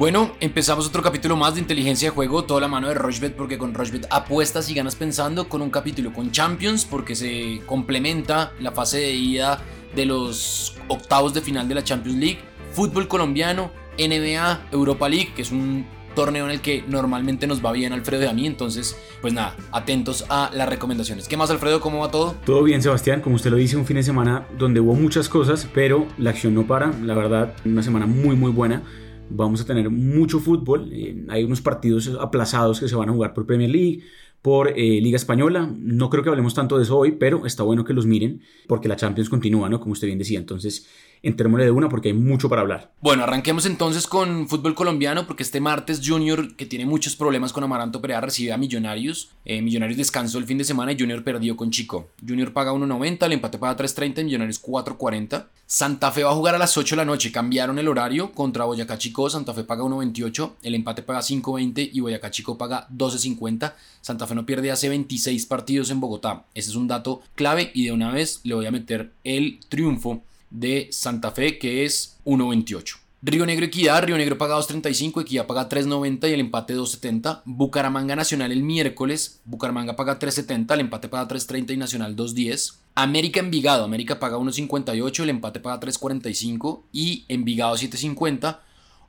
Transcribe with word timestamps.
Bueno, 0.00 0.30
empezamos 0.40 0.88
otro 0.88 1.02
capítulo 1.02 1.36
más 1.36 1.56
de 1.56 1.60
inteligencia 1.60 2.08
de 2.08 2.14
juego, 2.14 2.44
toda 2.44 2.62
la 2.62 2.68
mano 2.68 2.88
de 2.88 2.94
Rochbet, 2.94 3.36
porque 3.36 3.58
con 3.58 3.74
Rochbet 3.74 4.06
apuestas 4.08 4.70
y 4.70 4.74
ganas 4.74 4.96
pensando, 4.96 5.46
con 5.46 5.60
un 5.60 5.68
capítulo 5.68 6.10
con 6.14 6.30
Champions, 6.30 6.86
porque 6.86 7.14
se 7.14 7.60
complementa 7.66 8.54
la 8.60 8.72
fase 8.72 8.96
de 8.96 9.12
ida 9.12 9.60
de 9.94 10.06
los 10.06 10.74
octavos 10.88 11.34
de 11.34 11.42
final 11.42 11.68
de 11.68 11.74
la 11.74 11.84
Champions 11.84 12.16
League, 12.16 12.38
fútbol 12.72 13.08
colombiano, 13.08 13.72
NBA, 13.98 14.68
Europa 14.72 15.06
League, 15.06 15.34
que 15.36 15.42
es 15.42 15.52
un 15.52 15.84
torneo 16.14 16.46
en 16.46 16.52
el 16.52 16.62
que 16.62 16.82
normalmente 16.88 17.46
nos 17.46 17.62
va 17.62 17.70
bien 17.70 17.92
Alfredo 17.92 18.24
y 18.24 18.28
a 18.28 18.32
mí, 18.32 18.46
entonces 18.46 18.96
pues 19.20 19.34
nada, 19.34 19.54
atentos 19.70 20.24
a 20.30 20.50
las 20.54 20.66
recomendaciones. 20.66 21.28
¿Qué 21.28 21.36
más 21.36 21.50
Alfredo? 21.50 21.82
¿Cómo 21.82 21.98
va 21.98 22.10
todo? 22.10 22.36
Todo 22.46 22.62
bien 22.62 22.80
Sebastián, 22.80 23.20
como 23.20 23.36
usted 23.36 23.50
lo 23.50 23.58
dice, 23.58 23.76
un 23.76 23.84
fin 23.84 23.96
de 23.96 24.02
semana 24.02 24.46
donde 24.56 24.80
hubo 24.80 24.94
muchas 24.94 25.28
cosas, 25.28 25.68
pero 25.74 26.06
la 26.16 26.30
acción 26.30 26.54
no 26.54 26.66
para, 26.66 26.90
la 27.02 27.12
verdad, 27.12 27.54
una 27.66 27.82
semana 27.82 28.06
muy 28.06 28.34
muy 28.34 28.50
buena. 28.50 28.82
Vamos 29.30 29.60
a 29.60 29.64
tener 29.64 29.88
mucho 29.90 30.40
fútbol, 30.40 30.90
eh, 30.92 31.24
hay 31.28 31.44
unos 31.44 31.60
partidos 31.60 32.10
aplazados 32.20 32.80
que 32.80 32.88
se 32.88 32.96
van 32.96 33.08
a 33.08 33.12
jugar 33.12 33.32
por 33.32 33.46
Premier 33.46 33.70
League, 33.70 34.02
por 34.42 34.68
eh, 34.68 35.00
Liga 35.00 35.16
Española. 35.16 35.72
No 35.78 36.10
creo 36.10 36.22
que 36.22 36.30
hablemos 36.30 36.54
tanto 36.54 36.76
de 36.76 36.84
eso 36.84 36.98
hoy, 36.98 37.12
pero 37.12 37.46
está 37.46 37.62
bueno 37.62 37.84
que 37.84 37.92
los 37.92 38.06
miren 38.06 38.42
porque 38.66 38.88
la 38.88 38.96
Champions 38.96 39.28
continúa, 39.28 39.68
¿no? 39.68 39.80
Como 39.80 39.92
usted 39.92 40.06
bien 40.06 40.18
decía. 40.18 40.38
Entonces, 40.38 40.88
entrémosle 41.22 41.64
de 41.64 41.70
una 41.70 41.88
porque 41.88 42.08
hay 42.08 42.14
mucho 42.14 42.48
para 42.48 42.62
hablar. 42.62 42.92
Bueno, 43.00 43.24
arranquemos 43.24 43.66
entonces 43.66 44.06
con 44.06 44.48
fútbol 44.48 44.74
colombiano 44.74 45.26
porque 45.26 45.42
este 45.42 45.60
martes 45.60 46.00
Junior, 46.04 46.56
que 46.56 46.66
tiene 46.66 46.86
muchos 46.86 47.16
problemas 47.16 47.52
con 47.52 47.64
Amaranto 47.64 48.00
Perea, 48.00 48.20
recibe 48.20 48.52
a 48.52 48.56
Millonarios. 48.56 49.30
Eh, 49.44 49.62
Millonarios 49.62 49.98
descansó 49.98 50.38
el 50.38 50.46
fin 50.46 50.58
de 50.58 50.64
semana 50.64 50.92
y 50.92 50.98
Junior 50.98 51.22
perdió 51.22 51.56
con 51.56 51.70
Chico. 51.70 52.08
Junior 52.26 52.52
paga 52.52 52.72
1.90, 52.72 53.26
el 53.26 53.32
empate 53.32 53.58
paga 53.58 53.76
3.30 53.76 54.20
y 54.20 54.24
Millonarios 54.24 54.62
4.40. 54.62 55.46
Santa 55.66 56.10
Fe 56.10 56.24
va 56.24 56.32
a 56.32 56.34
jugar 56.34 56.56
a 56.56 56.58
las 56.58 56.76
8 56.76 56.96
de 56.96 56.96
la 56.96 57.04
noche, 57.04 57.30
cambiaron 57.30 57.78
el 57.78 57.86
horario 57.86 58.32
contra 58.32 58.64
Boyacá 58.64 58.98
Chico, 58.98 59.30
Santa 59.30 59.54
Fe 59.54 59.62
paga 59.62 59.84
1.28, 59.84 60.54
el 60.62 60.74
empate 60.74 61.02
paga 61.02 61.20
5.20 61.20 61.90
y 61.92 62.00
Boyacá 62.00 62.30
Chico 62.30 62.58
paga 62.58 62.88
12.50. 62.88 63.74
Santa 64.00 64.26
Fe 64.26 64.34
no 64.34 64.46
pierde 64.46 64.72
hace 64.72 64.88
26 64.88 65.46
partidos 65.46 65.90
en 65.90 66.00
Bogotá. 66.00 66.44
Ese 66.54 66.70
es 66.70 66.76
un 66.76 66.88
dato 66.88 67.22
clave 67.36 67.70
y 67.72 67.84
de 67.84 67.92
una 67.92 68.10
vez 68.10 68.40
le 68.42 68.54
voy 68.54 68.66
a 68.66 68.72
meter 68.72 69.12
el 69.22 69.60
triunfo 69.68 70.22
de 70.50 70.88
Santa 70.92 71.30
Fe, 71.30 71.58
que 71.58 71.84
es 71.84 72.18
1.28. 72.24 72.96
Río 73.22 73.44
Negro 73.44 73.66
Equidad, 73.66 74.04
Río 74.04 74.16
Negro 74.16 74.38
paga 74.38 74.56
2.35, 74.56 75.20
Equidad 75.20 75.46
paga 75.46 75.68
3.90 75.68 76.30
y 76.30 76.32
el 76.32 76.40
empate 76.40 76.74
2.70. 76.74 77.42
Bucaramanga 77.44 78.16
Nacional 78.16 78.50
el 78.50 78.62
miércoles, 78.62 79.42
Bucaramanga 79.44 79.94
paga 79.94 80.18
3.70, 80.18 80.72
el 80.72 80.80
empate 80.80 81.10
paga 81.10 81.28
3.30 81.28 81.74
y 81.74 81.76
Nacional 81.76 82.16
2.10. 82.16 82.76
América 82.94 83.40
Envigado, 83.40 83.84
América 83.84 84.18
paga 84.18 84.38
1.58, 84.38 85.22
el 85.22 85.28
empate 85.28 85.60
paga 85.60 85.80
3.45 85.80 86.84
y 86.92 87.26
Envigado 87.28 87.76
7.50. 87.76 88.58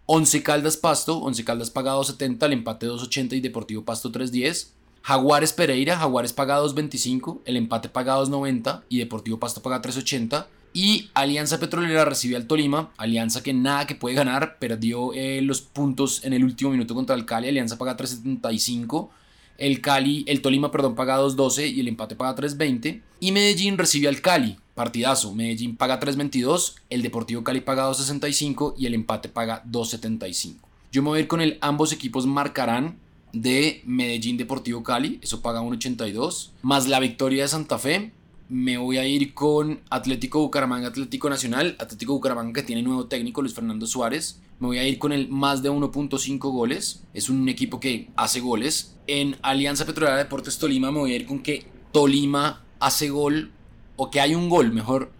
Once 0.07 0.43
Caldas 0.43 0.75
Pasto, 0.75 1.19
Once 1.19 1.45
Caldas 1.45 1.69
paga 1.69 1.93
2.70, 1.95 2.45
el 2.47 2.53
empate 2.53 2.87
2.80 2.87 3.33
y 3.37 3.39
Deportivo 3.39 3.85
Pasto 3.85 4.11
3.10. 4.11 4.71
Jaguares 5.03 5.53
Pereira, 5.53 5.97
Jaguares 5.97 6.33
paga 6.33 6.59
2.25, 6.61 7.39
el 7.45 7.55
empate 7.55 7.87
paga 7.87 8.17
2.90 8.17 8.81
y 8.89 8.99
Deportivo 8.99 9.39
Pasto 9.39 9.61
paga 9.61 9.81
3.80. 9.81 10.47
Y 10.73 11.09
Alianza 11.13 11.59
Petrolera 11.59 12.05
recibió 12.05 12.37
al 12.37 12.47
Tolima. 12.47 12.91
Alianza 12.97 13.43
que 13.43 13.53
nada 13.53 13.87
que 13.87 13.95
puede 13.95 14.15
ganar. 14.15 14.57
Perdió 14.57 15.13
eh, 15.13 15.41
los 15.41 15.61
puntos 15.61 16.23
en 16.23 16.33
el 16.33 16.43
último 16.43 16.71
minuto 16.71 16.95
contra 16.95 17.15
el 17.15 17.25
Cali. 17.25 17.49
Alianza 17.49 17.77
paga 17.77 17.97
3.75. 17.97 19.09
El 19.57 19.81
Cali, 19.81 20.23
el 20.27 20.41
Tolima, 20.41 20.71
perdón, 20.71 20.95
paga 20.95 21.19
2.12 21.19 21.73
y 21.73 21.81
el 21.81 21.87
empate 21.89 22.15
paga 22.15 22.35
3.20. 22.35 23.01
Y 23.19 23.31
Medellín 23.31 23.77
recibió 23.77 24.09
al 24.09 24.21
Cali. 24.21 24.57
Partidazo. 24.73 25.35
Medellín 25.35 25.75
paga 25.75 25.99
3.22. 25.99 26.75
El 26.89 27.01
Deportivo 27.01 27.43
Cali 27.43 27.59
paga 27.61 27.89
2.65 27.89 28.75
y 28.77 28.85
el 28.85 28.93
empate 28.93 29.27
paga 29.27 29.63
2.75. 29.65 30.55
Yo 30.91 31.03
me 31.03 31.09
voy 31.09 31.19
a 31.19 31.21
ir 31.21 31.27
con 31.27 31.41
el 31.41 31.57
ambos 31.61 31.91
equipos 31.91 32.25
marcarán 32.25 32.97
de 33.33 33.81
Medellín 33.85 34.37
Deportivo 34.37 34.83
Cali. 34.83 35.19
Eso 35.21 35.41
paga 35.41 35.61
1.82. 35.61 36.49
Más 36.61 36.87
la 36.87 36.99
victoria 36.99 37.43
de 37.43 37.49
Santa 37.49 37.77
Fe 37.77 38.13
me 38.51 38.77
voy 38.77 38.97
a 38.97 39.07
ir 39.07 39.33
con 39.33 39.79
Atlético 39.89 40.41
Bucaramanga, 40.41 40.89
Atlético 40.89 41.29
Nacional. 41.29 41.77
Atlético 41.79 42.13
Bucaramanga 42.13 42.51
que 42.51 42.63
tiene 42.63 42.83
nuevo 42.83 43.05
técnico, 43.05 43.41
Luis 43.41 43.55
Fernando 43.55 43.87
Suárez. 43.87 44.41
Me 44.59 44.67
voy 44.67 44.77
a 44.77 44.85
ir 44.85 44.99
con 44.99 45.13
el 45.13 45.29
más 45.29 45.63
de 45.63 45.71
1.5 45.71 46.37
goles. 46.51 47.01
Es 47.13 47.29
un 47.29 47.47
equipo 47.47 47.79
que 47.79 48.09
hace 48.17 48.41
goles. 48.41 48.97
En 49.07 49.37
Alianza 49.41 49.85
Petrolera 49.85 50.17
Deportes 50.17 50.57
Tolima 50.57 50.91
me 50.91 50.99
voy 50.99 51.13
a 51.13 51.15
ir 51.15 51.25
con 51.25 51.39
que 51.39 51.65
Tolima 51.93 52.61
hace 52.81 53.09
gol 53.09 53.51
o 53.95 54.11
que 54.11 54.19
hay 54.19 54.35
un 54.35 54.49
gol 54.49 54.73
mejor 54.73 55.13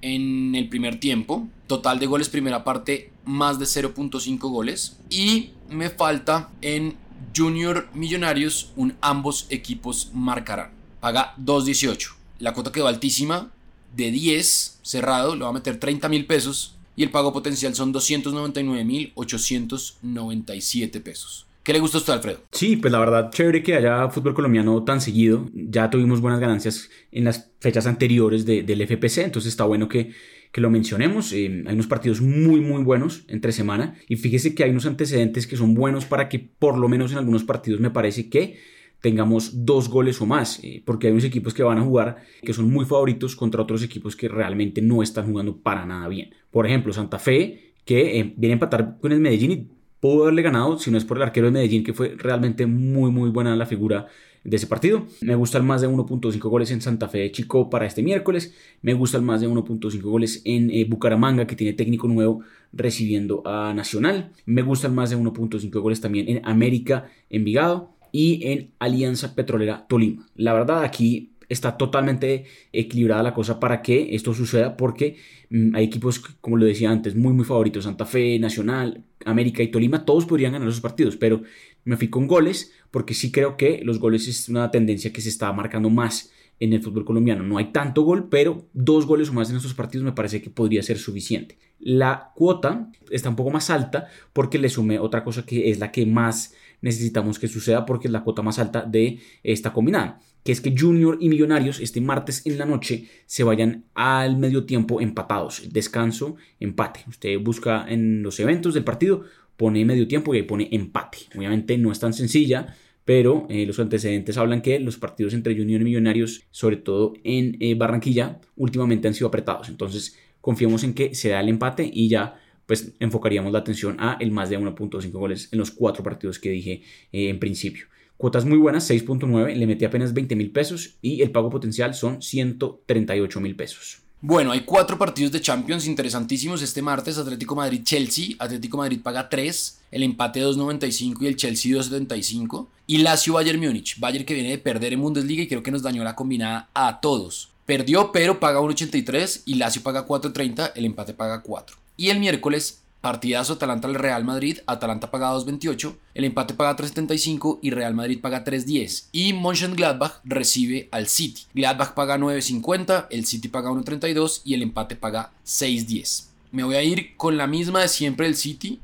en 0.00 0.54
el 0.54 0.68
primer 0.68 1.00
tiempo. 1.00 1.48
Total 1.66 1.98
de 1.98 2.06
goles 2.06 2.28
primera 2.28 2.62
parte 2.62 3.10
más 3.24 3.58
de 3.58 3.64
0.5 3.64 4.38
goles. 4.48 4.96
Y 5.10 5.50
me 5.68 5.90
falta 5.90 6.50
en 6.62 6.94
Junior 7.36 7.88
Millonarios 7.94 8.72
un 8.76 8.94
ambos 9.00 9.48
equipos 9.50 10.12
marcarán. 10.14 10.70
Paga 11.00 11.34
2.18 11.36 12.25
la 12.38 12.52
cuota 12.52 12.72
quedó 12.72 12.88
altísima, 12.88 13.50
de 13.96 14.10
10 14.10 14.80
cerrado, 14.82 15.34
le 15.34 15.42
va 15.42 15.50
a 15.50 15.54
meter 15.54 15.78
30 15.78 16.08
mil 16.08 16.26
pesos 16.26 16.76
y 16.96 17.02
el 17.02 17.10
pago 17.10 17.32
potencial 17.32 17.74
son 17.74 17.92
299 17.92 18.84
mil 18.84 19.12
897 19.14 21.00
pesos. 21.00 21.46
¿Qué 21.62 21.72
le 21.72 21.80
gusta 21.80 21.98
a 21.98 22.00
usted, 22.00 22.12
Alfredo? 22.12 22.42
Sí, 22.52 22.76
pues 22.76 22.92
la 22.92 23.00
verdad, 23.00 23.30
chévere 23.32 23.60
que 23.62 23.74
haya 23.74 24.08
fútbol 24.08 24.34
colombiano 24.34 24.84
tan 24.84 25.00
seguido. 25.00 25.50
Ya 25.52 25.90
tuvimos 25.90 26.20
buenas 26.20 26.38
ganancias 26.38 26.90
en 27.10 27.24
las 27.24 27.50
fechas 27.58 27.88
anteriores 27.88 28.46
del 28.46 28.86
FPC, 28.86 29.24
entonces 29.24 29.50
está 29.50 29.64
bueno 29.64 29.88
que, 29.88 30.12
que 30.52 30.60
lo 30.60 30.70
mencionemos. 30.70 31.32
Eh, 31.32 31.64
hay 31.66 31.74
unos 31.74 31.88
partidos 31.88 32.20
muy, 32.20 32.60
muy 32.60 32.84
buenos 32.84 33.24
entre 33.26 33.50
semana 33.50 33.96
y 34.08 34.14
fíjese 34.14 34.54
que 34.54 34.62
hay 34.62 34.70
unos 34.70 34.86
antecedentes 34.86 35.48
que 35.48 35.56
son 35.56 35.74
buenos 35.74 36.04
para 36.04 36.28
que 36.28 36.38
por 36.38 36.78
lo 36.78 36.88
menos 36.88 37.10
en 37.10 37.18
algunos 37.18 37.42
partidos 37.42 37.80
me 37.80 37.90
parece 37.90 38.30
que 38.30 38.60
tengamos 39.06 39.64
dos 39.64 39.88
goles 39.88 40.20
o 40.20 40.26
más, 40.26 40.58
eh, 40.64 40.82
porque 40.84 41.06
hay 41.06 41.12
unos 41.12 41.22
equipos 41.22 41.54
que 41.54 41.62
van 41.62 41.78
a 41.78 41.82
jugar 41.82 42.16
que 42.42 42.52
son 42.52 42.68
muy 42.68 42.84
favoritos 42.84 43.36
contra 43.36 43.62
otros 43.62 43.84
equipos 43.84 44.16
que 44.16 44.26
realmente 44.26 44.82
no 44.82 45.00
están 45.00 45.28
jugando 45.30 45.58
para 45.58 45.86
nada 45.86 46.08
bien. 46.08 46.34
Por 46.50 46.66
ejemplo, 46.66 46.92
Santa 46.92 47.20
Fe, 47.20 47.74
que 47.84 48.18
eh, 48.18 48.34
viene 48.36 48.54
a 48.54 48.56
empatar 48.56 48.98
con 49.00 49.12
el 49.12 49.20
Medellín 49.20 49.52
y 49.52 49.68
pudo 50.00 50.24
haberle 50.24 50.42
ganado 50.42 50.76
si 50.80 50.90
no 50.90 50.98
es 50.98 51.04
por 51.04 51.18
el 51.18 51.22
arquero 51.22 51.46
de 51.46 51.52
Medellín, 51.52 51.84
que 51.84 51.92
fue 51.94 52.16
realmente 52.18 52.66
muy, 52.66 53.12
muy 53.12 53.30
buena 53.30 53.54
la 53.54 53.64
figura 53.64 54.08
de 54.42 54.56
ese 54.56 54.66
partido. 54.66 55.06
Me 55.20 55.36
gusta 55.36 55.58
el 55.58 55.62
más 55.62 55.82
de 55.82 55.88
1.5 55.88 56.40
goles 56.48 56.72
en 56.72 56.80
Santa 56.80 57.06
Fe 57.06 57.18
de 57.18 57.30
Chico 57.30 57.70
para 57.70 57.86
este 57.86 58.02
miércoles. 58.02 58.56
Me 58.82 58.94
gusta 58.94 59.18
el 59.18 59.22
más 59.22 59.40
de 59.40 59.48
1.5 59.48 60.00
goles 60.02 60.42
en 60.44 60.68
eh, 60.72 60.84
Bucaramanga, 60.84 61.46
que 61.46 61.54
tiene 61.54 61.74
técnico 61.74 62.08
nuevo 62.08 62.40
recibiendo 62.72 63.46
a 63.46 63.72
Nacional. 63.72 64.32
Me 64.46 64.62
gusta 64.62 64.88
el 64.88 64.94
más 64.94 65.10
de 65.10 65.16
1.5 65.16 65.78
goles 65.78 66.00
también 66.00 66.28
en 66.28 66.44
América 66.44 67.08
Envigado 67.30 67.95
y 68.16 68.50
en 68.50 68.70
Alianza 68.78 69.34
Petrolera 69.34 69.84
Tolima. 69.86 70.26
La 70.36 70.54
verdad 70.54 70.82
aquí 70.82 71.32
está 71.50 71.76
totalmente 71.76 72.46
equilibrada 72.72 73.22
la 73.22 73.34
cosa 73.34 73.60
para 73.60 73.82
que 73.82 74.14
esto 74.14 74.32
suceda 74.32 74.78
porque 74.78 75.18
mm, 75.50 75.76
hay 75.76 75.84
equipos, 75.84 76.20
como 76.40 76.56
lo 76.56 76.64
decía 76.64 76.90
antes, 76.90 77.14
muy 77.14 77.34
muy 77.34 77.44
favoritos, 77.44 77.84
Santa 77.84 78.06
Fe, 78.06 78.38
Nacional, 78.38 79.04
América 79.26 79.62
y 79.62 79.68
Tolima, 79.68 80.06
todos 80.06 80.24
podrían 80.24 80.52
ganar 80.52 80.66
esos 80.66 80.80
partidos, 80.80 81.18
pero 81.18 81.42
me 81.84 81.98
fui 81.98 82.08
con 82.08 82.26
goles 82.26 82.72
porque 82.90 83.12
sí 83.12 83.30
creo 83.30 83.58
que 83.58 83.82
los 83.84 83.98
goles 83.98 84.26
es 84.28 84.48
una 84.48 84.70
tendencia 84.70 85.12
que 85.12 85.20
se 85.20 85.28
está 85.28 85.52
marcando 85.52 85.90
más 85.90 86.32
en 86.58 86.72
el 86.72 86.82
fútbol 86.82 87.04
colombiano. 87.04 87.42
No 87.42 87.58
hay 87.58 87.66
tanto 87.66 88.00
gol, 88.00 88.28
pero 88.30 88.66
dos 88.72 89.04
goles 89.04 89.28
o 89.28 89.34
más 89.34 89.50
en 89.50 89.56
estos 89.56 89.74
partidos 89.74 90.06
me 90.06 90.12
parece 90.12 90.40
que 90.40 90.48
podría 90.48 90.82
ser 90.82 90.96
suficiente. 90.96 91.58
La 91.78 92.32
cuota 92.34 92.90
está 93.10 93.28
un 93.28 93.36
poco 93.36 93.50
más 93.50 93.68
alta 93.68 94.08
porque 94.32 94.58
le 94.58 94.70
sumé 94.70 94.98
otra 94.98 95.22
cosa 95.22 95.44
que 95.44 95.70
es 95.70 95.78
la 95.78 95.92
que 95.92 96.06
más 96.06 96.54
necesitamos 96.80 97.38
que 97.38 97.48
suceda 97.48 97.86
porque 97.86 98.08
es 98.08 98.12
la 98.12 98.22
cuota 98.22 98.42
más 98.42 98.58
alta 98.58 98.82
de 98.82 99.18
esta 99.42 99.72
combinada, 99.72 100.20
que 100.44 100.52
es 100.52 100.60
que 100.60 100.74
Junior 100.76 101.18
y 101.20 101.28
Millonarios 101.28 101.80
este 101.80 102.00
martes 102.00 102.46
en 102.46 102.58
la 102.58 102.66
noche 102.66 103.08
se 103.26 103.44
vayan 103.44 103.84
al 103.94 104.36
medio 104.36 104.64
tiempo 104.64 105.00
empatados, 105.00 105.62
descanso, 105.72 106.36
empate. 106.60 107.00
Usted 107.08 107.38
busca 107.40 107.86
en 107.88 108.22
los 108.22 108.38
eventos 108.40 108.74
del 108.74 108.84
partido, 108.84 109.24
pone 109.56 109.84
medio 109.84 110.06
tiempo 110.06 110.34
y 110.34 110.38
ahí 110.38 110.42
pone 110.44 110.68
empate. 110.70 111.18
Obviamente 111.36 111.76
no 111.78 111.90
es 111.90 111.98
tan 111.98 112.12
sencilla, 112.12 112.76
pero 113.04 113.46
eh, 113.48 113.66
los 113.66 113.78
antecedentes 113.78 114.36
hablan 114.36 114.62
que 114.62 114.78
los 114.80 114.98
partidos 114.98 115.32
entre 115.32 115.56
Junior 115.56 115.80
y 115.80 115.84
Millonarios, 115.84 116.44
sobre 116.50 116.76
todo 116.76 117.14
en 117.24 117.56
eh, 117.60 117.74
Barranquilla, 117.74 118.40
últimamente 118.56 119.08
han 119.08 119.14
sido 119.14 119.28
apretados. 119.28 119.68
Entonces 119.68 120.18
confiemos 120.40 120.84
en 120.84 120.94
que 120.94 121.14
se 121.14 121.30
da 121.30 121.40
el 121.40 121.48
empate 121.48 121.90
y 121.92 122.08
ya 122.08 122.40
pues 122.66 122.92
enfocaríamos 123.00 123.52
la 123.52 123.60
atención 123.60 123.96
a 123.98 124.16
el 124.20 124.30
más 124.30 124.50
de 124.50 124.58
1.5 124.58 125.10
goles 125.12 125.48
en 125.52 125.58
los 125.58 125.70
cuatro 125.70 126.02
partidos 126.02 126.38
que 126.38 126.50
dije 126.50 126.82
eh, 127.12 127.28
en 127.28 127.38
principio. 127.38 127.86
Cuotas 128.16 128.44
muy 128.44 128.58
buenas, 128.58 128.88
6.9, 128.90 129.54
le 129.54 129.66
metí 129.66 129.84
apenas 129.84 130.14
20 130.14 130.36
mil 130.36 130.50
pesos 130.50 130.96
y 131.02 131.22
el 131.22 131.30
pago 131.30 131.50
potencial 131.50 131.94
son 131.94 132.22
138 132.22 133.40
mil 133.40 133.54
pesos. 133.54 133.98
Bueno, 134.22 134.50
hay 134.50 134.60
cuatro 134.60 134.98
partidos 134.98 135.30
de 135.30 135.42
Champions 135.42 135.86
interesantísimos 135.86 136.62
este 136.62 136.80
martes. 136.80 137.18
Atlético 137.18 137.54
Madrid-Chelsea. 137.54 138.34
Atlético 138.38 138.78
Madrid 138.78 139.00
paga 139.02 139.28
3, 139.28 139.80
el 139.90 140.02
empate 140.02 140.42
2.95 140.42 141.16
y 141.20 141.26
el 141.26 141.36
Chelsea 141.36 141.76
2.75. 141.76 142.66
Y 142.86 142.98
Lazio-Bayern 142.98 143.60
Múnich. 143.60 144.00
Bayern 144.00 144.24
que 144.24 144.34
viene 144.34 144.50
de 144.50 144.58
perder 144.58 144.94
en 144.94 145.02
Bundesliga 145.02 145.42
y 145.42 145.48
creo 145.48 145.62
que 145.62 145.70
nos 145.70 145.82
dañó 145.82 146.02
la 146.02 146.16
combinada 146.16 146.70
a 146.72 147.00
todos. 147.00 147.50
Perdió, 147.66 148.10
pero 148.10 148.40
paga 148.40 148.60
1.83 148.60 149.42
y 149.44 149.54
Lazio 149.54 149.82
paga 149.82 150.06
4.30, 150.06 150.72
el 150.74 150.86
empate 150.86 151.12
paga 151.12 151.42
4. 151.42 151.85
Y 151.96 152.10
el 152.10 152.18
miércoles, 152.20 152.82
partidazo 153.00 153.52
Atalanta 153.52 153.86
al 153.86 153.94
Real 153.94 154.24
Madrid. 154.24 154.58
Atalanta 154.66 155.10
paga 155.10 155.32
2.28, 155.32 155.94
el 156.14 156.24
empate 156.24 156.54
paga 156.54 156.76
3.75 156.76 157.60
y 157.62 157.70
Real 157.70 157.94
Madrid 157.94 158.20
paga 158.20 158.44
3.10. 158.44 159.04
Y 159.12 159.32
Mönchengladbach 159.32 160.20
recibe 160.24 160.88
al 160.90 161.06
City. 161.06 161.42
Gladbach 161.54 161.94
paga 161.94 162.18
9.50, 162.18 163.06
el 163.10 163.24
City 163.24 163.48
paga 163.48 163.70
1.32 163.70 164.42
y 164.44 164.54
el 164.54 164.62
empate 164.62 164.96
paga 164.96 165.30
6.10. 165.46 166.26
Me 166.50 166.64
voy 166.64 166.74
a 166.74 166.82
ir 166.82 167.16
con 167.16 167.36
la 167.36 167.46
misma 167.46 167.82
de 167.82 167.88
siempre 167.88 168.26
del 168.26 168.36
City, 168.36 168.80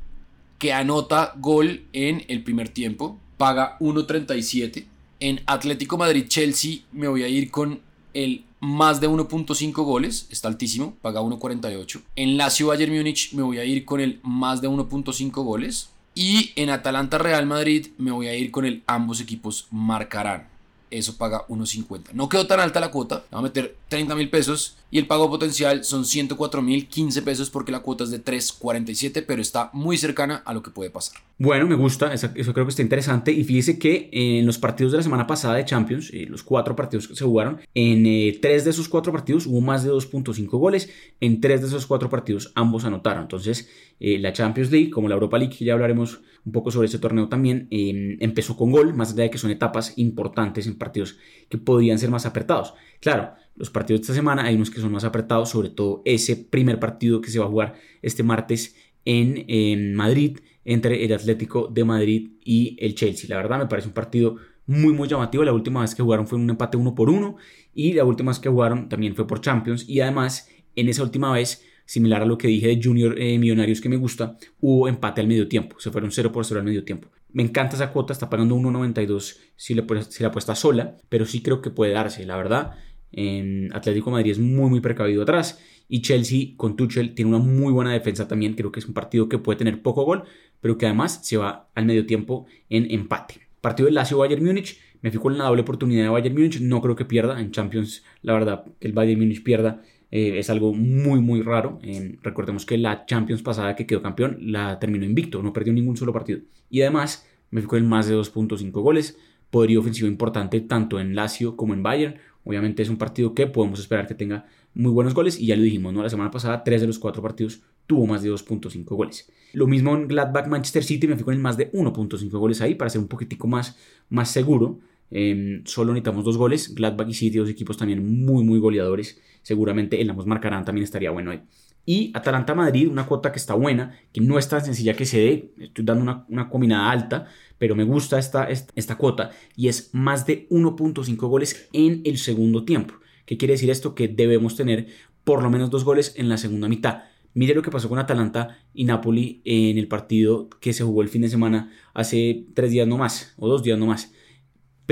que 0.58 0.72
anota 0.72 1.34
gol 1.38 1.84
en 1.92 2.24
el 2.28 2.44
primer 2.44 2.68
tiempo, 2.68 3.18
paga 3.38 3.76
1.37. 3.80 4.84
En 5.18 5.40
Atlético 5.46 5.98
Madrid-Chelsea 5.98 6.82
me 6.92 7.08
voy 7.08 7.24
a 7.24 7.28
ir 7.28 7.50
con 7.50 7.80
el 8.14 8.44
más 8.62 9.00
de 9.00 9.08
1.5 9.08 9.72
goles, 9.84 10.28
está 10.30 10.46
altísimo, 10.46 10.94
paga 11.02 11.20
1.48. 11.20 12.00
En 12.14 12.36
Lazio 12.36 12.68
Bayern 12.68 12.94
Múnich 12.94 13.32
me 13.32 13.42
voy 13.42 13.58
a 13.58 13.64
ir 13.64 13.84
con 13.84 14.00
el 14.00 14.20
más 14.22 14.62
de 14.62 14.68
1.5 14.68 15.32
goles. 15.42 15.88
Y 16.14 16.52
en 16.54 16.70
Atalanta 16.70 17.18
Real 17.18 17.44
Madrid 17.44 17.88
me 17.98 18.12
voy 18.12 18.28
a 18.28 18.34
ir 18.36 18.52
con 18.52 18.64
el 18.64 18.84
ambos 18.86 19.20
equipos 19.20 19.66
marcarán 19.72 20.52
eso 20.92 21.16
paga 21.16 21.46
1.50. 21.48 22.12
No 22.12 22.28
quedó 22.28 22.46
tan 22.46 22.60
alta 22.60 22.80
la 22.80 22.90
cuota, 22.90 23.24
va 23.34 23.38
a 23.38 23.42
meter 23.42 23.76
30 23.92 24.14
mil 24.14 24.30
pesos 24.30 24.78
y 24.90 24.96
el 24.96 25.06
pago 25.06 25.28
potencial 25.28 25.84
son 25.84 26.06
104 26.06 26.62
mil 26.62 26.86
15 26.86 27.20
pesos 27.20 27.50
porque 27.50 27.72
la 27.72 27.80
cuota 27.80 28.04
es 28.04 28.10
de 28.10 28.24
3.47, 28.24 29.22
pero 29.26 29.42
está 29.42 29.68
muy 29.74 29.98
cercana 29.98 30.42
a 30.46 30.54
lo 30.54 30.62
que 30.62 30.70
puede 30.70 30.88
pasar. 30.88 31.20
Bueno, 31.38 31.66
me 31.66 31.74
gusta, 31.74 32.14
eso, 32.14 32.30
creo 32.32 32.64
que 32.64 32.70
está 32.70 32.80
interesante 32.80 33.32
y 33.32 33.44
fíjese 33.44 33.78
que 33.78 34.08
en 34.10 34.46
los 34.46 34.56
partidos 34.56 34.92
de 34.92 34.98
la 34.98 35.04
semana 35.04 35.26
pasada 35.26 35.56
de 35.56 35.66
Champions, 35.66 36.08
eh, 36.14 36.24
los 36.26 36.42
cuatro 36.42 36.74
partidos 36.74 37.06
que 37.06 37.14
se 37.14 37.24
jugaron, 37.24 37.60
en 37.74 38.06
eh, 38.06 38.38
tres 38.40 38.64
de 38.64 38.70
esos 38.70 38.88
cuatro 38.88 39.12
partidos 39.12 39.46
hubo 39.46 39.60
más 39.60 39.84
de 39.84 39.90
2.5 39.90 40.46
goles, 40.58 40.88
en 41.20 41.42
tres 41.42 41.60
de 41.60 41.66
esos 41.66 41.84
cuatro 41.84 42.08
partidos 42.08 42.50
ambos 42.54 42.86
anotaron. 42.86 43.24
Entonces, 43.24 43.68
eh, 44.00 44.18
la 44.18 44.32
Champions 44.32 44.70
League, 44.70 44.90
como 44.90 45.08
la 45.08 45.14
Europa 45.14 45.36
League, 45.36 45.56
ya 45.60 45.74
hablaremos 45.74 46.22
un 46.44 46.52
poco 46.52 46.70
sobre 46.70 46.88
ese 46.88 46.98
torneo 46.98 47.28
también, 47.28 47.68
em, 47.70 48.16
empezó 48.20 48.56
con 48.56 48.70
gol, 48.70 48.94
más 48.94 49.12
allá 49.12 49.24
de 49.24 49.30
que 49.30 49.38
son 49.38 49.50
etapas 49.50 49.92
importantes 49.96 50.66
en 50.66 50.76
partidos 50.76 51.18
que 51.48 51.58
podrían 51.58 51.98
ser 51.98 52.10
más 52.10 52.26
apretados. 52.26 52.74
Claro, 53.00 53.34
los 53.56 53.70
partidos 53.70 54.00
de 54.00 54.02
esta 54.04 54.14
semana 54.14 54.44
hay 54.44 54.54
unos 54.54 54.70
que 54.70 54.80
son 54.80 54.92
más 54.92 55.04
apretados, 55.04 55.50
sobre 55.50 55.70
todo 55.70 56.02
ese 56.04 56.36
primer 56.36 56.78
partido 56.78 57.20
que 57.20 57.30
se 57.30 57.38
va 57.38 57.46
a 57.46 57.48
jugar 57.48 57.74
este 58.00 58.22
martes 58.22 58.76
en, 59.04 59.94
Madrid 59.94 60.38
entre 60.64 61.04
el 61.04 61.12
Atlético 61.12 61.68
de 61.68 61.84
Madrid 61.84 62.32
y 62.44 62.76
el 62.80 62.94
Chelsea. 62.94 63.28
La 63.28 63.36
verdad 63.36 63.58
me 63.58 63.66
parece 63.66 63.88
un 63.88 63.94
partido 63.94 64.36
muy 64.66 64.92
muy 64.92 65.08
llamativo. 65.08 65.44
La 65.44 65.52
última 65.52 65.80
vez 65.80 65.94
que 65.94 66.02
jugaron 66.02 66.26
fue 66.26 66.38
un 66.38 66.48
empate 66.48 66.76
uno 66.76 66.94
por 66.94 67.10
uno 67.10 67.36
y 67.74 67.92
la 67.92 68.04
última 68.04 68.30
vez 68.30 68.38
que 68.38 68.48
jugaron 68.48 68.88
también 68.88 69.14
fue 69.14 69.26
por 69.26 69.40
Champions 69.40 69.88
y 69.88 70.00
además 70.00 70.48
en 70.76 70.88
esa 70.88 71.02
última 71.02 71.32
vez 71.32 71.64
similar 71.84 72.22
a 72.22 72.26
lo 72.26 72.38
que 72.38 72.48
dije 72.48 72.68
de 72.68 72.80
Junior 72.82 73.18
eh, 73.18 73.38
Millonarios 73.38 73.80
que 73.80 73.88
me 73.88 73.96
gusta, 73.96 74.36
hubo 74.60 74.88
empate 74.88 75.20
al 75.20 75.26
medio 75.26 75.48
tiempo, 75.48 75.78
se 75.80 75.90
fueron 75.90 76.10
0 76.10 76.32
por 76.32 76.44
0 76.44 76.60
al 76.60 76.64
medio 76.64 76.84
tiempo. 76.84 77.08
Me 77.32 77.42
encanta 77.42 77.76
esa 77.76 77.90
cuota, 77.90 78.12
está 78.12 78.30
pagando 78.30 78.54
1.92 78.56 79.36
si, 79.56 79.74
le, 79.74 79.84
si 80.04 80.22
la 80.22 80.28
apuesta 80.28 80.54
sola, 80.54 80.96
pero 81.08 81.26
sí 81.26 81.42
creo 81.42 81.60
que 81.60 81.70
puede 81.70 81.92
darse, 81.92 82.24
la 82.24 82.36
verdad. 82.36 82.72
En 83.12 83.74
Atlético 83.74 84.10
Madrid 84.10 84.32
es 84.32 84.38
muy 84.38 84.70
muy 84.70 84.80
precavido 84.80 85.22
atrás 85.22 85.60
y 85.88 86.00
Chelsea 86.02 86.54
con 86.56 86.76
Tuchel 86.76 87.14
tiene 87.14 87.34
una 87.34 87.44
muy 87.44 87.72
buena 87.72 87.92
defensa 87.92 88.26
también, 88.26 88.54
creo 88.54 88.72
que 88.72 88.80
es 88.80 88.86
un 88.86 88.94
partido 88.94 89.28
que 89.28 89.38
puede 89.38 89.58
tener 89.58 89.82
poco 89.82 90.04
gol, 90.04 90.24
pero 90.60 90.78
que 90.78 90.86
además 90.86 91.20
se 91.22 91.36
va 91.36 91.68
al 91.74 91.84
medio 91.84 92.06
tiempo 92.06 92.46
en 92.70 92.90
empate. 92.90 93.40
Partido 93.60 93.86
del 93.86 93.94
Lazio 93.94 94.18
Bayern 94.18 94.44
Múnich, 94.44 94.80
me 95.02 95.10
fijo 95.10 95.30
en 95.30 95.38
la 95.38 95.44
doble 95.44 95.62
oportunidad 95.62 96.04
de 96.04 96.08
Bayern 96.08 96.34
Múnich, 96.34 96.60
no 96.60 96.80
creo 96.80 96.96
que 96.96 97.04
pierda 97.04 97.40
en 97.40 97.50
Champions, 97.50 98.04
la 98.22 98.32
verdad, 98.32 98.64
que 98.80 98.88
el 98.88 98.94
Bayern 98.94 99.20
Múnich 99.20 99.42
pierda 99.42 99.82
eh, 100.12 100.38
es 100.38 100.50
algo 100.50 100.74
muy, 100.74 101.20
muy 101.20 101.42
raro. 101.42 101.80
recordemos 102.22 102.66
que 102.66 102.76
la 102.76 103.06
Champions 103.06 103.42
pasada 103.42 103.74
que 103.74 103.86
quedó 103.86 104.02
campeón 104.02 104.38
la 104.40 104.78
terminó 104.78 105.04
invicto, 105.04 105.42
no 105.42 105.52
perdió 105.52 105.72
ningún 105.72 105.96
solo 105.96 106.12
partido. 106.12 106.40
Y 106.70 106.82
además 106.82 107.26
me 107.50 107.60
fijo 107.60 107.76
en 107.76 107.88
más 107.88 108.08
de 108.08 108.16
2.5 108.16 108.70
goles, 108.72 109.18
poderío 109.50 109.80
ofensivo 109.80 110.08
importante 110.08 110.60
tanto 110.60 111.00
en 111.00 111.14
Lazio 111.14 111.56
como 111.56 111.74
en 111.74 111.82
Bayern. 111.82 112.16
Obviamente 112.44 112.82
es 112.82 112.88
un 112.88 112.96
partido 112.96 113.34
que 113.34 113.46
podemos 113.46 113.78
esperar 113.80 114.06
que 114.06 114.14
tenga 114.14 114.46
muy 114.74 114.90
buenos 114.90 115.14
goles 115.14 115.38
y 115.38 115.46
ya 115.46 115.56
lo 115.56 115.62
dijimos, 115.62 115.92
¿no? 115.92 116.02
La 116.02 116.08
semana 116.08 116.30
pasada, 116.30 116.64
tres 116.64 116.80
de 116.80 116.86
los 116.86 116.98
cuatro 116.98 117.22
partidos 117.22 117.62
tuvo 117.86 118.06
más 118.06 118.22
de 118.22 118.30
2.5 118.30 118.84
goles. 118.96 119.30
Lo 119.52 119.66
mismo 119.66 119.94
en 119.94 120.08
Gladbach 120.08 120.46
Manchester 120.46 120.82
City, 120.82 121.06
me 121.06 121.16
fijo 121.16 121.32
en 121.32 121.40
más 121.40 121.56
de 121.56 121.70
1.5 121.72 122.30
goles 122.30 122.60
ahí 122.60 122.74
para 122.74 122.90
ser 122.90 123.00
un 123.00 123.08
poquitico 123.08 123.46
más, 123.46 123.76
más 124.08 124.30
seguro. 124.30 124.80
Em, 125.10 125.62
solo 125.66 125.92
necesitamos 125.92 126.24
dos 126.24 126.38
goles. 126.38 126.74
Gladbach 126.74 127.08
y 127.08 127.14
City, 127.14 127.38
dos 127.38 127.50
equipos 127.50 127.76
también 127.76 128.24
muy, 128.24 128.44
muy 128.44 128.58
goleadores. 128.58 129.20
Seguramente 129.42 130.00
el 130.00 130.08
ambos 130.08 130.26
marcarán 130.26 130.64
también 130.64 130.84
estaría 130.84 131.10
bueno 131.10 131.32
ahí. 131.32 131.42
Y 131.84 132.12
Atalanta-Madrid, 132.14 132.88
una 132.88 133.06
cuota 133.06 133.32
que 133.32 133.38
está 133.38 133.54
buena, 133.54 133.98
que 134.12 134.20
no 134.20 134.38
es 134.38 134.48
tan 134.48 134.64
sencilla 134.64 134.94
que 134.94 135.04
se 135.04 135.18
dé. 135.18 135.52
Estoy 135.58 135.84
dando 135.84 136.02
una, 136.02 136.24
una 136.28 136.48
combinada 136.48 136.90
alta, 136.90 137.26
pero 137.58 137.74
me 137.74 137.84
gusta 137.84 138.18
esta, 138.18 138.44
esta, 138.44 138.72
esta 138.76 138.96
cuota. 138.96 139.30
Y 139.56 139.68
es 139.68 139.90
más 139.92 140.26
de 140.26 140.48
1.5 140.50 141.16
goles 141.28 141.68
en 141.72 142.02
el 142.04 142.18
segundo 142.18 142.64
tiempo. 142.64 142.94
¿Qué 143.26 143.36
quiere 143.36 143.54
decir 143.54 143.70
esto? 143.70 143.94
Que 143.94 144.08
debemos 144.08 144.56
tener 144.56 144.86
por 145.24 145.42
lo 145.42 145.50
menos 145.50 145.70
dos 145.70 145.84
goles 145.84 146.14
en 146.16 146.28
la 146.28 146.36
segunda 146.36 146.68
mitad. 146.68 147.04
Mire 147.34 147.54
lo 147.54 147.62
que 147.62 147.70
pasó 147.70 147.88
con 147.88 147.98
Atalanta 147.98 148.58
y 148.74 148.84
Napoli 148.84 149.40
en 149.44 149.78
el 149.78 149.88
partido 149.88 150.50
que 150.60 150.72
se 150.72 150.84
jugó 150.84 151.02
el 151.02 151.08
fin 151.08 151.22
de 151.22 151.28
semana 151.28 151.72
hace 151.94 152.46
tres 152.54 152.70
días 152.70 152.86
no 152.86 152.98
más, 152.98 153.34
o 153.38 153.48
dos 153.48 153.62
días 153.62 153.78
no 153.78 153.86
más. 153.86 154.12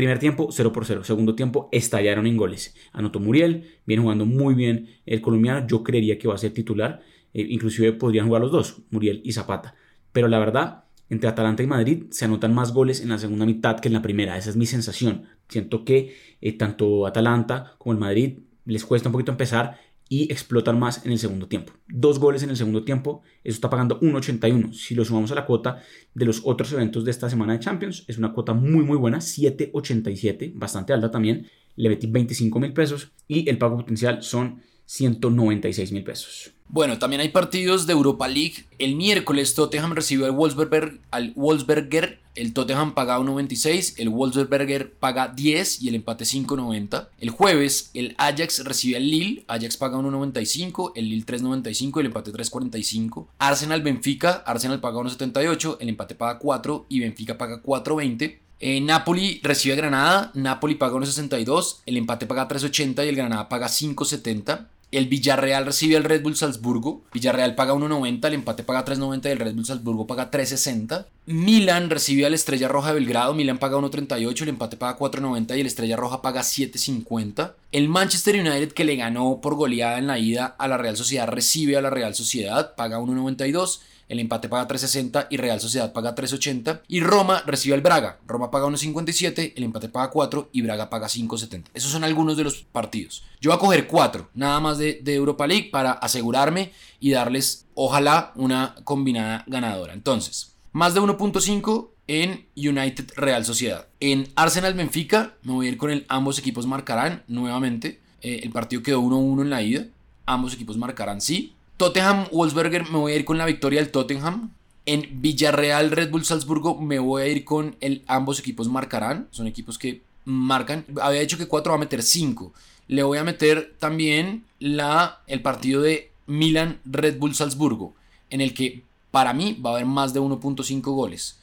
Primer 0.01 0.19
tiempo 0.19 0.49
0 0.51 0.73
por 0.73 0.87
0. 0.87 1.05
Segundo 1.05 1.35
tiempo 1.35 1.69
estallaron 1.73 2.27
en 2.27 2.39
goles. 2.39 2.75
Anotó 2.95 3.21
Muriel, 3.21 3.67
viene 3.85 4.03
jugando 4.03 4.25
muy 4.25 4.55
bien 4.55 4.89
el 5.05 5.21
colombiano. 5.21 5.67
Yo 5.67 5.85
creería 5.85 6.19
que 6.19 6.27
va 6.27 6.37
a 6.37 6.39
ser 6.39 6.55
titular. 6.55 7.03
Eh, 7.35 7.47
inclusive 7.51 7.93
podrían 7.93 8.27
jugar 8.27 8.41
los 8.41 8.51
dos, 8.51 8.81
Muriel 8.89 9.21
y 9.25 9.33
Zapata. 9.33 9.75
Pero 10.11 10.27
la 10.29 10.39
verdad, 10.39 10.85
entre 11.11 11.29
Atalanta 11.29 11.63
y 11.63 11.67
Madrid 11.67 12.05
se 12.09 12.25
anotan 12.25 12.55
más 12.55 12.73
goles 12.73 13.03
en 13.03 13.11
la 13.11 13.19
segunda 13.19 13.45
mitad 13.45 13.79
que 13.79 13.89
en 13.89 13.93
la 13.93 14.01
primera. 14.01 14.39
Esa 14.39 14.49
es 14.49 14.57
mi 14.57 14.65
sensación. 14.65 15.27
Siento 15.51 15.85
que 15.85 16.17
eh, 16.41 16.53
tanto 16.55 17.07
Atalanta 17.07 17.75
como 17.77 17.93
el 17.93 17.99
Madrid 17.99 18.39
les 18.65 18.87
cuesta 18.87 19.11
un 19.11 19.13
poquito 19.13 19.33
empezar 19.33 19.81
y 20.13 20.25
explotan 20.25 20.77
más 20.77 21.07
en 21.07 21.13
el 21.13 21.21
segundo 21.21 21.47
tiempo. 21.47 21.73
Dos 21.89 22.19
goles 22.19 22.43
en 22.43 22.51
el 22.51 22.57
segundo 22.57 22.83
tiempo, 22.83 23.23
eso 23.45 23.55
está 23.55 23.71
pagando 23.71 24.01
1.81. 24.01 24.73
Si 24.73 24.97
lo 24.97 25.05
sumamos 25.05 25.31
a 25.31 25.37
la 25.37 25.47
cuota 25.47 25.83
de 26.15 26.25
los 26.25 26.43
otros 26.45 26.73
eventos 26.73 27.05
de 27.05 27.13
esta 27.13 27.31
semana 27.31 27.53
de 27.53 27.61
Champions, 27.61 28.05
es 28.09 28.19
una 28.19 28.33
cuota 28.33 28.53
muy 28.53 28.85
muy 28.85 28.99
buena, 28.99 29.19
7.87, 29.19 30.51
bastante 30.53 30.93
alta 30.93 31.13
también. 31.13 31.47
Le 31.77 31.89
metí 31.89 32.09
25 32.09 32.59
mil 32.59 32.73
pesos 32.73 33.13
y 33.29 33.49
el 33.49 33.57
pago 33.57 33.77
potencial 33.77 34.21
son 34.25 34.61
196 34.91 35.93
mil 35.93 36.03
pesos. 36.03 36.51
Bueno, 36.67 36.99
también 36.99 37.21
hay 37.21 37.29
partidos 37.29 37.87
de 37.87 37.93
Europa 37.93 38.27
League. 38.27 38.65
El 38.81 38.97
miércoles 38.97 39.55
Tottenham 39.55 39.93
recibió 39.93 40.27
al 40.27 40.33
Wolfsberger, 40.33 40.99
al 41.13 41.33
Wolfsberger. 41.37 42.19
El 42.35 42.53
Tottenham 42.53 42.95
paga 42.95 43.19
1.96, 43.21 43.95
el 43.99 44.09
Wolfsberger 44.09 44.93
paga 44.93 45.29
10 45.29 45.83
y 45.83 45.89
el 45.89 45.95
empate 45.95 46.25
5.90. 46.25 47.09
El 47.21 47.31
jueves 47.31 47.91
el 47.95 48.17
Ajax 48.19 48.65
recibe 48.65 48.97
al 48.97 49.09
Lille, 49.09 49.45
Ajax 49.47 49.77
paga 49.77 49.97
1.95, 49.99 50.93
el 50.97 51.09
Lille 51.09 51.27
3.95 51.27 51.97
y 51.97 52.01
el 52.01 52.07
empate 52.07 52.33
3.45. 52.33 53.27
Arsenal 53.39 53.83
Benfica, 53.83 54.43
Arsenal 54.45 54.81
paga 54.81 54.99
1.78, 54.99 55.77
el 55.81 55.89
empate 55.89 56.17
paga 56.17 56.39
4 56.39 56.87
y 56.89 56.99
Benfica 56.99 57.39
paga 57.39 57.63
4.20. 57.63 58.39
Eh, 58.59 58.81
Napoli 58.81 59.41
recibe 59.43 59.75
a 59.75 59.77
Granada, 59.77 60.31
Napoli 60.35 60.75
paga 60.75 60.97
1.62, 60.97 61.79
el 61.87 61.97
empate 61.97 62.27
paga 62.27 62.49
3.80 62.49 63.05
y 63.07 63.09
el 63.09 63.17
Granada 63.17 63.49
paga 63.49 63.69
5.70. 63.69 64.67
El 64.91 65.07
Villarreal 65.07 65.67
recibe 65.67 65.97
al 65.97 66.05
Red 66.05 66.23
Bull 66.23 66.37
Salzburgo. 66.37 67.03
Villarreal 67.13 67.55
paga 67.55 67.75
1.90, 67.75 68.27
el 68.27 68.35
empate 68.35 68.65
paga 68.65 68.85
3.90 68.85 69.27
y 69.27 69.29
el 69.29 69.39
Red 69.39 69.55
Bull 69.55 69.67
Salzburgo 69.67 70.07
paga 70.07 70.31
3.60. 70.31 71.07
Milan 71.27 71.91
recibe 71.91 72.27
al 72.27 72.35
Estrella 72.35 72.67
Roja 72.67 72.89
de 72.89 72.95
Belgrado. 72.95 73.35
Milan 73.35 73.59
paga 73.59 73.79
1.38, 73.79 74.43
el 74.43 74.49
empate 74.49 74.77
paga 74.77 74.99
4.90 74.99 75.57
y 75.57 75.61
el 75.61 75.67
Estrella 75.67 75.97
Roja 75.97 76.23
paga 76.23 76.41
7.50. 76.41 77.53
El 77.71 77.89
Manchester 77.89 78.35
United 78.35 78.73
que 78.73 78.85
le 78.85 78.97
ganó 78.97 79.41
por 79.41 79.55
goleada 79.55 79.99
en 79.99 80.09
la 80.09 80.19
ida 80.19 80.47
a 80.59 80.67
la 80.67 80.77
Real 80.77 80.97
Sociedad 80.97 81.29
recibe 81.29 81.77
a 81.77 81.83
la 81.83 81.91
Real 81.91 82.15
Sociedad, 82.15 82.75
paga 82.75 82.99
1.92 82.99 83.81
el 84.11 84.19
empate 84.19 84.49
paga 84.49 84.67
3.60 84.67 85.29
y 85.31 85.37
Real 85.37 85.61
Sociedad 85.61 85.93
paga 85.93 86.17
3.80 86.17 86.83
y 86.89 87.01
Roma 87.01 87.45
recibe 87.47 87.77
al 87.77 87.81
Braga, 87.81 88.19
Roma 88.27 88.51
paga 88.51 88.67
1.57, 88.67 89.53
el 89.55 89.63
empate 89.63 89.89
paga 89.89 90.11
4 90.11 90.51
y 90.53 90.63
Braga 90.63 90.91
paga 90.91 91.07
5.70. 91.07 91.67
Esos 91.75 91.93
son 91.93 92.03
algunos 92.03 92.37
de 92.37 92.43
los 92.43 92.63
partidos. 92.65 93.23
Yo 93.41 93.51
voy 93.51 93.57
a 93.57 93.61
coger 93.61 93.87
4 93.87 94.31
nada 94.35 94.59
más 94.59 94.79
de, 94.79 95.01
Europa 95.07 95.47
League 95.47 95.71
para 95.71 95.93
asegurarme 95.93 96.73
y 96.99 97.13
darles 97.13 97.67
ojalá 97.75 98.33
una 98.35 98.75
combinada 98.83 99.45
ganadora. 99.47 99.93
Entonces, 99.93 100.57
más 100.73 100.93
de 100.95 101.01
1.5 101.01 101.91
en 102.09 102.49
United 102.57 103.13
Real 103.15 103.45
Sociedad. 103.45 103.87
En 104.01 104.29
Arsenal 104.35 104.75
Benfica 104.75 105.35
me 105.43 105.53
voy 105.53 105.67
a 105.67 105.69
ir 105.71 105.77
con 105.77 105.91
el 105.91 106.05
ambos 106.09 106.37
equipos 106.41 106.67
marcarán 106.67 107.23
nuevamente. 107.29 108.01
Eh, 108.23 108.41
el 108.43 108.51
partido 108.51 108.83
quedó 108.83 109.01
1-1 109.01 109.43
en 109.43 109.51
la 109.51 109.63
ida. 109.63 109.87
Ambos 110.27 110.53
equipos 110.55 110.77
marcarán 110.77 111.21
sí. 111.21 111.55
Tottenham 111.81 112.27
Wolfsberger 112.31 112.91
me 112.91 112.99
voy 112.99 113.13
a 113.13 113.17
ir 113.17 113.25
con 113.25 113.39
la 113.39 113.47
victoria 113.47 113.81
del 113.81 113.91
Tottenham. 113.91 114.51
En 114.85 115.23
Villarreal 115.23 115.91
Red 115.91 116.11
Bull 116.11 116.27
Salzburgo 116.27 116.79
me 116.79 116.99
voy 116.99 117.23
a 117.23 117.29
ir 117.29 117.43
con 117.43 117.75
el 117.81 118.05
ambos 118.07 118.39
equipos 118.39 118.69
marcarán. 118.69 119.29
Son 119.31 119.47
equipos 119.47 119.79
que 119.79 120.03
marcan. 120.27 120.85
Había 121.01 121.23
dicho 121.23 121.39
que 121.39 121.49
4 121.49 121.73
va 121.73 121.77
a 121.77 121.81
meter 121.81 122.03
5. 122.03 122.53
Le 122.89 123.03
voy 123.03 123.17
a 123.17 123.25
meter 123.25 123.77
también 123.79 124.45
la, 124.59 125.23
el 125.27 125.41
partido 125.41 125.81
de 125.81 126.11
Milan 126.27 126.81
Red 126.85 127.19
Bull 127.19 127.35
Salzburgo. 127.35 127.95
En 128.29 128.43
el 128.43 128.53
que 128.53 128.85
Para 129.11 129.33
mí 129.33 129.55
va 129.55 129.71
a 129.71 129.73
haber 129.77 129.87
más 129.87 130.13
de 130.13 130.21
1.5 130.21 130.83
goles. 130.83 131.39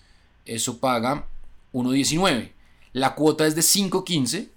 Eso 0.46 0.77
paga 0.77 1.25
1.19. 1.74 2.51
La 2.94 3.15
cuota 3.15 3.48
es 3.48 3.56
de 3.56 3.62
5.15. 3.62 4.50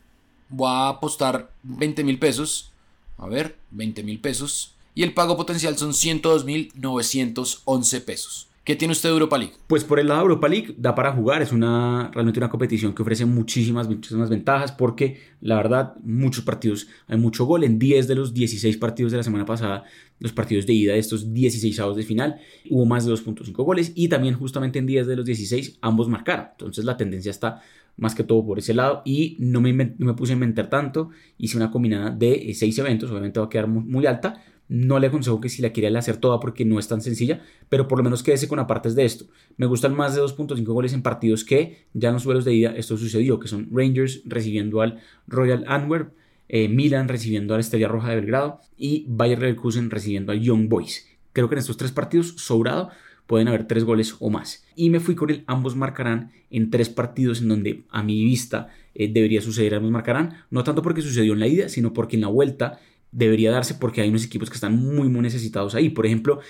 Voy 0.50 0.68
a 0.68 0.88
apostar 0.90 1.50
20 1.62 2.04
mil 2.04 2.18
pesos. 2.18 2.70
A 3.16 3.28
ver, 3.28 3.56
20 3.70 4.02
mil 4.02 4.20
pesos. 4.20 4.74
Y 5.00 5.02
el 5.02 5.14
pago 5.14 5.34
potencial 5.34 5.78
son 5.78 5.92
102.911 5.92 8.04
pesos. 8.04 8.50
¿Qué 8.64 8.76
tiene 8.76 8.92
usted 8.92 9.08
de 9.08 9.14
Europa 9.14 9.38
League? 9.38 9.54
Pues 9.66 9.82
por 9.82 9.98
el 9.98 10.08
lado 10.08 10.20
de 10.20 10.24
Europa 10.24 10.46
League 10.46 10.74
da 10.76 10.94
para 10.94 11.14
jugar, 11.14 11.40
es 11.40 11.52
una 11.52 12.10
realmente 12.12 12.38
una 12.38 12.50
competición 12.50 12.94
que 12.94 13.00
ofrece 13.00 13.24
muchísimas, 13.24 13.88
muchísimas 13.88 14.28
ventajas 14.28 14.72
porque 14.72 15.16
la 15.40 15.56
verdad 15.56 15.94
muchos 16.02 16.44
partidos, 16.44 16.86
hay 17.06 17.16
mucho 17.16 17.46
gol, 17.46 17.64
en 17.64 17.78
10 17.78 18.08
de 18.08 18.14
los 18.14 18.34
16 18.34 18.76
partidos 18.76 19.12
de 19.12 19.16
la 19.16 19.24
semana 19.24 19.46
pasada, 19.46 19.84
los 20.18 20.32
partidos 20.32 20.66
de 20.66 20.74
ida 20.74 20.92
de 20.92 20.98
estos 20.98 21.32
16 21.32 21.74
sábados 21.74 21.96
de 21.96 22.02
final, 22.02 22.38
hubo 22.68 22.84
más 22.84 23.06
de 23.06 23.12
2.5 23.14 23.54
goles 23.64 23.92
y 23.94 24.08
también 24.08 24.34
justamente 24.34 24.80
en 24.80 24.84
10 24.84 25.06
de 25.06 25.16
los 25.16 25.24
16 25.24 25.78
ambos 25.80 26.10
marcaron, 26.10 26.48
entonces 26.50 26.84
la 26.84 26.98
tendencia 26.98 27.30
está 27.30 27.62
más 27.96 28.14
que 28.14 28.22
todo 28.22 28.44
por 28.44 28.58
ese 28.58 28.74
lado 28.74 29.00
y 29.06 29.34
no 29.38 29.62
me, 29.62 29.72
me 29.72 30.12
puse 30.12 30.32
a 30.32 30.34
inventar 30.34 30.68
tanto, 30.68 31.08
hice 31.38 31.56
una 31.56 31.70
combinada 31.70 32.10
de 32.10 32.52
6 32.54 32.78
eventos, 32.80 33.10
obviamente 33.10 33.40
va 33.40 33.46
a 33.46 33.48
quedar 33.48 33.66
muy, 33.66 33.82
muy 33.82 34.04
alta, 34.04 34.42
no 34.70 35.00
le 35.00 35.08
aconsejo 35.08 35.40
que 35.40 35.48
si 35.48 35.62
la 35.62 35.70
quiere 35.70 35.96
hacer 35.98 36.18
toda 36.18 36.38
porque 36.38 36.64
no 36.64 36.78
es 36.78 36.86
tan 36.86 37.00
sencilla, 37.00 37.42
pero 37.68 37.88
por 37.88 37.98
lo 37.98 38.04
menos 38.04 38.22
quédese 38.22 38.46
con 38.46 38.60
apartes 38.60 38.94
de 38.94 39.04
esto. 39.04 39.24
Me 39.56 39.66
gustan 39.66 39.96
más 39.96 40.14
de 40.14 40.22
2.5 40.22 40.62
goles 40.64 40.92
en 40.92 41.02
partidos 41.02 41.44
que 41.44 41.86
ya 41.92 42.10
en 42.10 42.14
los 42.14 42.22
suelos 42.22 42.44
de 42.44 42.54
ida 42.54 42.72
esto 42.76 42.96
sucedió, 42.96 43.40
que 43.40 43.48
son 43.48 43.68
Rangers 43.72 44.22
recibiendo 44.24 44.80
al 44.80 45.00
Royal 45.26 45.64
Antwerp, 45.66 46.12
eh, 46.48 46.68
Milan 46.68 47.08
recibiendo 47.08 47.54
al 47.54 47.60
Estrella 47.60 47.88
Roja 47.88 48.10
de 48.10 48.14
Belgrado 48.16 48.60
y 48.76 49.06
Bayer 49.08 49.40
Leverkusen 49.40 49.90
recibiendo 49.90 50.30
al 50.30 50.40
Young 50.40 50.68
Boys. 50.68 51.08
Creo 51.32 51.48
que 51.48 51.56
en 51.56 51.60
estos 51.60 51.76
tres 51.76 51.90
partidos, 51.90 52.34
sobrado, 52.36 52.90
pueden 53.26 53.48
haber 53.48 53.66
tres 53.66 53.82
goles 53.82 54.14
o 54.20 54.30
más. 54.30 54.64
Y 54.76 54.90
me 54.90 55.00
fui 55.00 55.16
con 55.16 55.30
el 55.30 55.42
ambos 55.48 55.74
marcarán 55.74 56.30
en 56.50 56.70
tres 56.70 56.88
partidos 56.88 57.40
en 57.40 57.48
donde 57.48 57.84
a 57.90 58.02
mi 58.02 58.24
vista 58.24 58.68
eh, 58.94 59.10
debería 59.12 59.40
suceder 59.40 59.74
ambos 59.74 59.90
marcarán, 59.90 60.44
no 60.50 60.64
tanto 60.64 60.82
porque 60.82 61.02
sucedió 61.02 61.32
en 61.32 61.40
la 61.40 61.46
ida, 61.46 61.68
sino 61.68 61.92
porque 61.92 62.16
en 62.16 62.22
la 62.22 62.28
vuelta 62.28 62.80
debería 63.12 63.50
darse 63.50 63.74
porque 63.74 64.00
hay 64.00 64.08
unos 64.08 64.24
equipos 64.24 64.48
que 64.48 64.54
están 64.54 64.76
muy, 64.76 65.08
muy 65.08 65.20
necesitados 65.20 65.74
ahí. 65.74 65.90
Por 65.90 66.06
ejemplo, 66.06 66.40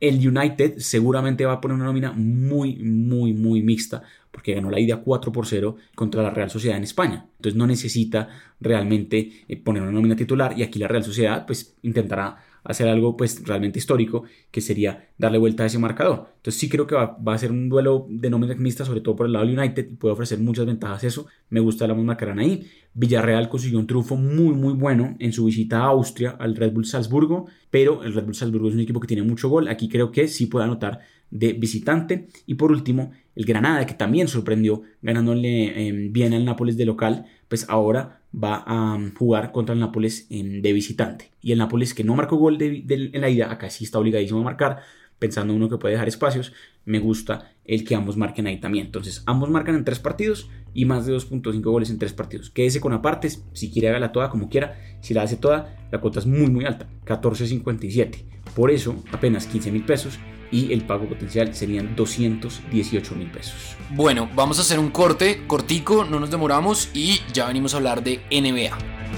el 0.00 0.16
United 0.26 0.74
seguramente 0.78 1.44
va 1.46 1.54
a 1.54 1.60
poner 1.60 1.76
una 1.76 1.86
nómina 1.86 2.12
muy, 2.12 2.76
muy, 2.76 3.32
muy 3.32 3.62
mixta 3.62 4.02
porque 4.30 4.54
ganó 4.54 4.70
la 4.70 4.80
ida 4.80 5.00
4 5.00 5.30
por 5.30 5.46
0 5.46 5.76
contra 5.94 6.22
la 6.22 6.30
Real 6.30 6.50
Sociedad 6.50 6.76
en 6.76 6.84
España. 6.84 7.26
Entonces 7.36 7.56
no 7.56 7.66
necesita 7.66 8.28
realmente 8.60 9.44
eh, 9.48 9.56
poner 9.56 9.82
una 9.82 9.92
nómina 9.92 10.16
titular 10.16 10.58
y 10.58 10.62
aquí 10.62 10.78
la 10.78 10.88
Real 10.88 11.04
Sociedad 11.04 11.46
pues 11.46 11.76
intentará 11.82 12.38
hacer 12.64 12.88
algo 12.88 13.16
pues 13.16 13.46
realmente 13.46 13.78
histórico, 13.78 14.24
que 14.50 14.60
sería 14.60 15.10
darle 15.18 15.38
vuelta 15.38 15.62
a 15.62 15.66
ese 15.66 15.78
marcador. 15.78 16.33
Entonces 16.44 16.60
sí 16.60 16.68
creo 16.68 16.86
que 16.86 16.94
va, 16.94 17.16
a 17.32 17.38
ser 17.38 17.50
un 17.50 17.70
duelo 17.70 18.06
de 18.10 18.28
nóminas 18.28 18.58
mixtas, 18.58 18.86
sobre 18.86 19.00
todo 19.00 19.16
por 19.16 19.24
el 19.24 19.32
lado 19.32 19.46
del 19.46 19.58
United, 19.58 19.88
y 19.90 19.94
puede 19.94 20.12
ofrecer 20.12 20.38
muchas 20.40 20.66
ventajas 20.66 21.02
eso. 21.02 21.26
Me 21.48 21.58
gusta 21.58 21.86
la 21.86 21.94
misma 21.94 22.18
carana 22.18 22.42
ahí. 22.42 22.68
Villarreal 22.92 23.48
consiguió 23.48 23.78
un 23.78 23.86
triunfo 23.86 24.16
muy 24.16 24.54
muy 24.54 24.74
bueno 24.74 25.16
en 25.20 25.32
su 25.32 25.46
visita 25.46 25.78
a 25.78 25.84
Austria 25.86 26.36
al 26.38 26.54
Red 26.54 26.72
Bull 26.74 26.84
Salzburgo, 26.84 27.46
pero 27.70 28.04
el 28.04 28.12
Red 28.12 28.24
Bull 28.24 28.34
Salzburgo 28.34 28.68
es 28.68 28.74
un 28.74 28.80
equipo 28.80 29.00
que 29.00 29.06
tiene 29.06 29.22
mucho 29.22 29.48
gol. 29.48 29.68
Aquí 29.68 29.88
creo 29.88 30.12
que 30.12 30.28
sí 30.28 30.44
puede 30.44 30.66
anotar 30.66 31.00
de 31.30 31.54
visitante. 31.54 32.28
Y 32.44 32.56
por 32.56 32.70
último, 32.70 33.12
el 33.34 33.46
Granada, 33.46 33.86
que 33.86 33.94
también 33.94 34.28
sorprendió 34.28 34.82
ganándole 35.00 35.88
em, 35.88 36.12
bien 36.12 36.34
al 36.34 36.44
Nápoles 36.44 36.76
de 36.76 36.84
local, 36.84 37.24
pues 37.48 37.66
ahora 37.70 38.20
va 38.34 38.56
a 38.56 38.96
um, 38.96 39.14
jugar 39.14 39.50
contra 39.50 39.72
el 39.72 39.80
Nápoles 39.80 40.26
em, 40.28 40.60
de 40.60 40.72
visitante. 40.74 41.30
Y 41.40 41.52
el 41.52 41.58
Nápoles 41.58 41.94
que 41.94 42.04
no 42.04 42.14
marcó 42.14 42.36
gol 42.36 42.58
en 42.60 43.20
la 43.20 43.30
ida, 43.30 43.50
acá 43.50 43.70
sí 43.70 43.84
está 43.84 43.98
obligadísimo 43.98 44.40
a 44.40 44.44
marcar, 44.44 44.80
pensando 45.18 45.54
uno 45.54 45.68
que 45.68 45.78
puede 45.78 45.94
dejar 45.94 46.08
espacios, 46.08 46.52
me 46.84 46.98
gusta 46.98 47.52
el 47.64 47.84
que 47.84 47.94
ambos 47.94 48.16
marquen 48.16 48.46
ahí 48.46 48.60
también. 48.60 48.86
Entonces, 48.86 49.22
ambos 49.26 49.50
marcan 49.50 49.74
en 49.74 49.84
tres 49.84 49.98
partidos 49.98 50.48
y 50.74 50.84
más 50.84 51.06
de 51.06 51.14
2.5 51.14 51.62
goles 51.62 51.90
en 51.90 51.98
tres 51.98 52.12
partidos. 52.12 52.50
Quédese 52.50 52.80
con 52.80 52.92
apartes, 52.92 53.44
si 53.52 53.70
quiere 53.70 53.88
hágala 53.88 54.12
toda 54.12 54.30
como 54.30 54.48
quiera. 54.48 54.78
Si 55.00 55.14
la 55.14 55.22
hace 55.22 55.36
toda, 55.36 55.76
la 55.90 56.00
cuota 56.00 56.18
es 56.18 56.26
muy 56.26 56.50
muy 56.50 56.64
alta, 56.64 56.88
14.57. 57.06 58.24
Por 58.54 58.70
eso, 58.70 59.02
apenas 59.12 59.46
15 59.46 59.72
mil 59.72 59.84
pesos 59.84 60.18
y 60.50 60.72
el 60.72 60.84
pago 60.84 61.08
potencial 61.08 61.54
serían 61.54 61.96
218 61.96 63.14
mil 63.14 63.30
pesos. 63.30 63.76
Bueno, 63.90 64.28
vamos 64.34 64.58
a 64.58 64.62
hacer 64.62 64.78
un 64.78 64.90
corte 64.90 65.46
cortico, 65.46 66.04
no 66.04 66.20
nos 66.20 66.30
demoramos 66.30 66.90
y 66.94 67.20
ya 67.32 67.46
venimos 67.46 67.74
a 67.74 67.78
hablar 67.78 68.04
de 68.04 68.20
NBA. 68.30 69.13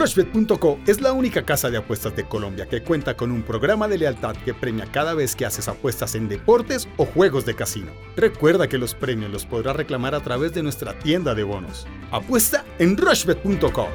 Rushbet.co 0.00 0.78
es 0.86 1.02
la 1.02 1.12
única 1.12 1.44
casa 1.44 1.68
de 1.68 1.76
apuestas 1.76 2.16
de 2.16 2.24
Colombia 2.24 2.64
que 2.64 2.82
cuenta 2.82 3.18
con 3.18 3.30
un 3.30 3.42
programa 3.42 3.86
de 3.86 3.98
lealtad 3.98 4.34
que 4.34 4.54
premia 4.54 4.86
cada 4.90 5.12
vez 5.12 5.36
que 5.36 5.44
haces 5.44 5.68
apuestas 5.68 6.14
en 6.14 6.26
deportes 6.26 6.88
o 6.96 7.04
juegos 7.04 7.44
de 7.44 7.54
casino. 7.54 7.92
Recuerda 8.16 8.66
que 8.66 8.78
los 8.78 8.94
premios 8.94 9.30
los 9.30 9.44
podrás 9.44 9.76
reclamar 9.76 10.14
a 10.14 10.20
través 10.20 10.54
de 10.54 10.62
nuestra 10.62 10.98
tienda 10.98 11.34
de 11.34 11.42
bonos. 11.42 11.86
Apuesta 12.12 12.64
en 12.78 12.96
Rushbet.co. 12.96 13.88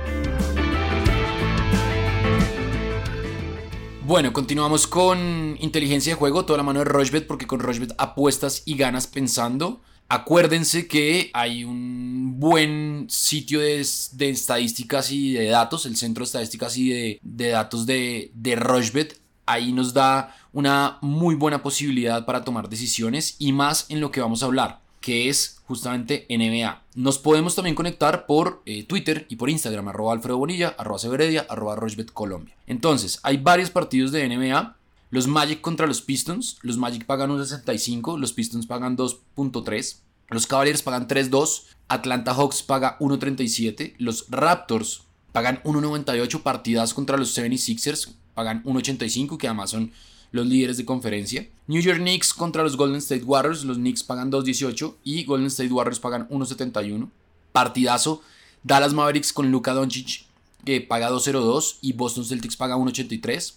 Bueno, 4.03 4.31
continuamos 4.31 4.85
con 4.85 5.57
inteligencia 5.59 6.13
de 6.13 6.19
juego, 6.19 6.45
toda 6.45 6.57
la 6.57 6.63
mano 6.63 6.81
de 6.81 6.85
Rochbet, 6.85 7.25
porque 7.25 7.47
con 7.47 7.59
Rochbet 7.59 7.95
apuestas 7.97 8.61
y 8.65 8.77
ganas 8.77 9.07
pensando. 9.07 9.81
Acuérdense 10.07 10.87
que 10.87 11.31
hay 11.33 11.63
un 11.63 12.39
buen 12.39 13.07
sitio 13.09 13.59
de, 13.59 13.79
estadísticas 13.79 15.11
y 15.11 15.33
de 15.33 15.47
datos, 15.47 15.85
el 15.85 15.95
Centro 15.95 16.21
de 16.21 16.25
Estadísticas 16.25 16.77
y 16.77 17.19
de, 17.21 17.49
Datos 17.49 17.85
de, 17.85 18.31
de 18.33 18.55
Rochbet. 18.55 19.19
Ahí 19.47 19.71
nos 19.73 19.93
da 19.93 20.35
una 20.53 20.97
muy 21.01 21.35
buena 21.35 21.61
posibilidad 21.61 22.25
para 22.25 22.43
tomar 22.43 22.69
decisiones 22.69 23.35
y 23.39 23.51
más 23.51 23.85
en 23.89 23.99
lo 23.99 24.11
que 24.11 24.21
vamos 24.21 24.41
a 24.41 24.47
hablar 24.47 24.85
que 25.05 25.29
es 25.29 25.61
justamente 25.67 26.25
NBA. 26.29 26.81
Nos 26.95 27.19
podemos 27.19 27.53
también 27.53 27.75
conectar 27.75 28.25
por 28.25 28.63
eh, 28.65 28.85
Twitter 28.85 29.27
y 29.29 29.35
por 29.35 29.51
Instagram, 29.51 29.89
arroba 29.89 30.13
Alfredo 30.13 30.39
Bonilla, 30.39 30.73
arroba 30.79 30.97
Severedia, 30.97 31.45
arroba 31.47 31.75
Rochbet 31.75 32.11
Colombia. 32.11 32.55
Entonces, 32.65 33.19
hay 33.21 33.37
varios 33.37 33.69
partidos 33.69 34.11
de 34.11 34.27
NBA. 34.27 34.75
Los 35.15 35.27
Magic 35.27 35.61
contra 35.61 35.87
los 35.87 36.01
Pistons. 36.01 36.57
Los 36.61 36.75
Magic 36.75 37.05
pagan 37.05 37.29
1.65, 37.29 38.19
los 38.19 38.33
Pistons 38.33 38.67
pagan 38.67 38.97
2.3. 38.97 39.99
Los 40.27 40.45
Cavaliers 40.45 40.83
pagan 40.83 41.07
3.2. 41.07 41.67
Atlanta 41.87 42.33
Hawks 42.33 42.63
paga 42.63 42.99
1.37. 42.99 43.93
Los 43.97 44.25
Raptors 44.29 45.03
pagan 45.31 45.63
1.98. 45.63 46.41
Partidas 46.41 46.93
contra 46.93 47.15
los 47.15 47.33
76ers 47.37 48.13
pagan 48.33 48.61
1.85, 48.65 49.37
que 49.37 49.47
además 49.47 49.69
son 49.69 49.93
los 50.33 50.47
líderes 50.47 50.75
de 50.75 50.83
conferencia. 50.83 51.47
New 51.67 51.81
York 51.81 51.99
Knicks 51.99 52.33
contra 52.33 52.63
los 52.63 52.75
Golden 52.75 52.97
State 52.97 53.23
Warriors. 53.23 53.63
Los 53.63 53.77
Knicks 53.77 54.03
pagan 54.03 54.29
2.18 54.29 54.95
y 55.05 55.23
Golden 55.23 55.47
State 55.47 55.71
Warriors 55.71 56.01
pagan 56.01 56.27
1.71. 56.27 57.07
Partidazo. 57.53 58.21
Dallas 58.63 58.93
Mavericks 58.93 59.31
con 59.31 59.49
Luka 59.49 59.73
Doncic 59.73 60.25
que 60.65 60.81
paga 60.81 61.09
2.02 61.09 61.77
y 61.79 61.93
Boston 61.93 62.25
Celtics 62.25 62.57
paga 62.57 62.75
1.83. 62.75 63.53